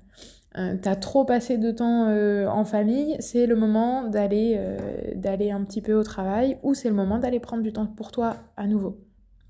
Euh, 0.57 0.77
t'as 0.81 0.95
trop 0.95 1.25
passé 1.25 1.57
de 1.57 1.71
temps 1.71 2.07
euh, 2.07 2.47
en 2.47 2.63
famille, 2.63 3.17
c'est 3.19 3.45
le 3.45 3.57
moment 3.57 4.07
d'aller 4.07 4.55
euh, 4.57 4.77
d'aller 5.15 5.51
un 5.51 5.63
petit 5.63 5.81
peu 5.81 5.93
au 5.93 6.03
travail 6.03 6.57
ou 6.63 6.73
c'est 6.73 6.89
le 6.89 6.95
moment 6.95 7.19
d'aller 7.19 7.41
prendre 7.41 7.61
du 7.61 7.73
temps 7.73 7.87
pour 7.87 8.11
toi 8.11 8.37
à 8.55 8.67
nouveau. 8.67 8.97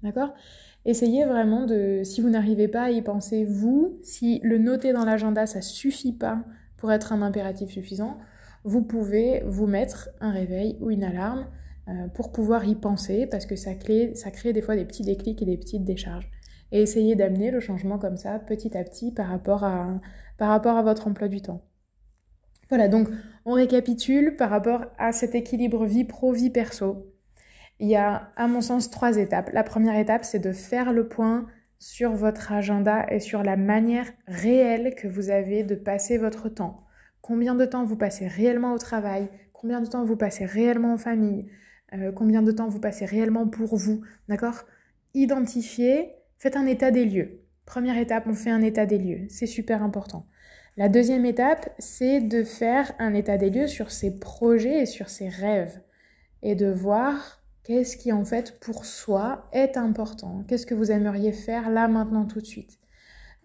D'accord? 0.01 0.33
Essayez 0.85 1.25
vraiment 1.25 1.67
de, 1.67 2.01
si 2.03 2.21
vous 2.21 2.29
n'arrivez 2.29 2.67
pas 2.67 2.83
à 2.83 2.89
y 2.89 3.03
penser 3.03 3.45
vous, 3.45 3.99
si 4.01 4.39
le 4.43 4.57
noter 4.57 4.93
dans 4.93 5.05
l'agenda 5.05 5.45
ça 5.45 5.61
suffit 5.61 6.13
pas 6.13 6.39
pour 6.77 6.91
être 6.91 7.13
un 7.13 7.21
impératif 7.21 7.69
suffisant, 7.69 8.17
vous 8.63 8.83
pouvez 8.83 9.41
vous 9.45 9.67
mettre 9.67 10.09
un 10.19 10.31
réveil 10.31 10.77
ou 10.79 10.91
une 10.91 11.03
alarme 11.03 11.47
pour 12.13 12.31
pouvoir 12.31 12.63
y 12.65 12.75
penser 12.75 13.27
parce 13.27 13.45
que 13.45 13.55
ça, 13.55 13.73
crée 13.73 14.13
des 14.53 14.61
fois 14.61 14.75
des 14.75 14.85
petits 14.85 15.03
déclics 15.03 15.41
et 15.41 15.45
des 15.45 15.57
petites 15.57 15.83
décharges. 15.83 16.29
Et 16.71 16.81
essayez 16.81 17.15
d'amener 17.15 17.51
le 17.51 17.59
changement 17.59 17.97
comme 17.97 18.17
ça 18.17 18.39
petit 18.39 18.77
à 18.77 18.83
petit 18.83 19.11
par 19.11 19.27
rapport 19.27 19.63
à, 19.63 19.99
par 20.37 20.49
rapport 20.49 20.77
à 20.77 20.83
votre 20.83 21.07
emploi 21.07 21.27
du 21.27 21.41
temps. 21.41 21.61
Voilà, 22.69 22.87
donc 22.87 23.09
on 23.43 23.53
récapitule 23.53 24.37
par 24.37 24.49
rapport 24.49 24.85
à 24.97 25.11
cet 25.11 25.35
équilibre 25.35 25.85
vie 25.85 26.05
pro, 26.05 26.31
vie 26.31 26.49
perso. 26.49 27.11
Il 27.79 27.89
y 27.89 27.95
a, 27.95 28.31
à 28.37 28.47
mon 28.47 28.61
sens, 28.61 28.89
trois 28.89 29.17
étapes. 29.17 29.49
La 29.51 29.63
première 29.63 29.97
étape, 29.99 30.23
c'est 30.23 30.39
de 30.39 30.53
faire 30.53 30.93
le 30.93 31.07
point 31.07 31.47
sur 31.79 32.11
votre 32.11 32.53
agenda 32.53 33.05
et 33.09 33.19
sur 33.19 33.43
la 33.43 33.57
manière 33.57 34.07
réelle 34.27 34.95
que 34.95 35.07
vous 35.07 35.31
avez 35.31 35.63
de 35.63 35.75
passer 35.75 36.17
votre 36.17 36.47
temps. 36.47 36.85
Combien 37.21 37.55
de 37.55 37.65
temps 37.65 37.85
vous 37.85 37.97
passez 37.97 38.27
réellement 38.27 38.73
au 38.73 38.77
travail 38.77 39.29
Combien 39.53 39.81
de 39.81 39.85
temps 39.85 40.03
vous 40.03 40.15
passez 40.15 40.45
réellement 40.45 40.93
en 40.93 40.97
famille 40.97 41.47
euh, 41.93 42.11
Combien 42.11 42.41
de 42.41 42.51
temps 42.51 42.67
vous 42.67 42.79
passez 42.79 43.05
réellement 43.05 43.47
pour 43.47 43.77
vous 43.77 44.01
D'accord? 44.27 44.65
Identifiez, 45.13 46.15
faites 46.37 46.55
un 46.55 46.65
état 46.65 46.91
des 46.91 47.05
lieux. 47.05 47.41
Première 47.65 47.97
étape, 47.97 48.25
on 48.27 48.33
fait 48.33 48.49
un 48.49 48.61
état 48.61 48.85
des 48.85 48.97
lieux. 48.97 49.27
C'est 49.29 49.45
super 49.45 49.83
important. 49.83 50.25
La 50.77 50.89
deuxième 50.89 51.25
étape, 51.25 51.69
c'est 51.79 52.21
de 52.21 52.43
faire 52.43 52.93
un 52.97 53.13
état 53.13 53.37
des 53.37 53.49
lieux 53.49 53.67
sur 53.67 53.91
ses 53.91 54.17
projets 54.19 54.83
et 54.83 54.85
sur 54.85 55.09
ses 55.09 55.29
rêves 55.29 55.81
et 56.43 56.55
de 56.55 56.67
voir 56.71 57.41
qu'est-ce 57.63 57.97
qui 57.97 58.11
en 58.11 58.25
fait 58.25 58.59
pour 58.59 58.85
soi 58.85 59.47
est 59.51 59.77
important, 59.77 60.43
qu'est-ce 60.47 60.65
que 60.65 60.73
vous 60.73 60.91
aimeriez 60.91 61.33
faire 61.33 61.69
là 61.69 61.87
maintenant 61.87 62.25
tout 62.25 62.41
de 62.41 62.45
suite? 62.45 62.80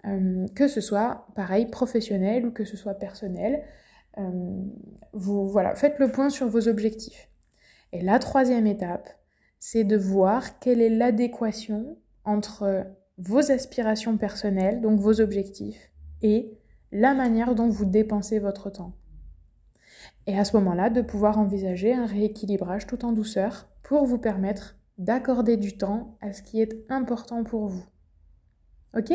Euh, 0.06 0.46
que 0.54 0.68
ce 0.68 0.80
soit 0.80 1.26
pareil 1.34 1.66
professionnel 1.66 2.46
ou 2.46 2.50
que 2.52 2.64
ce 2.64 2.76
soit 2.76 2.94
personnel, 2.94 3.62
euh, 4.18 4.62
vous 5.12 5.48
voilà, 5.48 5.74
faites 5.74 5.98
le 5.98 6.10
point 6.10 6.30
sur 6.30 6.48
vos 6.48 6.68
objectifs. 6.68 7.28
Et 7.92 8.00
la 8.02 8.18
troisième 8.18 8.66
étape, 8.66 9.10
c'est 9.58 9.84
de 9.84 9.96
voir 9.96 10.58
quelle 10.58 10.80
est 10.80 10.90
l'adéquation 10.90 11.98
entre 12.24 12.86
vos 13.18 13.50
aspirations 13.50 14.16
personnelles, 14.16 14.80
donc 14.80 15.00
vos 15.00 15.20
objectifs, 15.20 15.90
et 16.22 16.52
la 16.92 17.14
manière 17.14 17.54
dont 17.54 17.68
vous 17.68 17.84
dépensez 17.84 18.38
votre 18.38 18.70
temps. 18.70 18.92
Et 20.26 20.38
à 20.38 20.44
ce 20.44 20.56
moment-là, 20.56 20.90
de 20.90 21.02
pouvoir 21.02 21.38
envisager 21.38 21.94
un 21.94 22.06
rééquilibrage 22.06 22.86
tout 22.86 23.04
en 23.04 23.12
douceur 23.12 23.68
pour 23.82 24.04
vous 24.04 24.18
permettre 24.18 24.76
d'accorder 24.98 25.56
du 25.56 25.76
temps 25.76 26.16
à 26.20 26.32
ce 26.32 26.42
qui 26.42 26.60
est 26.60 26.74
important 26.88 27.44
pour 27.44 27.66
vous. 27.66 27.84
Ok? 28.96 29.12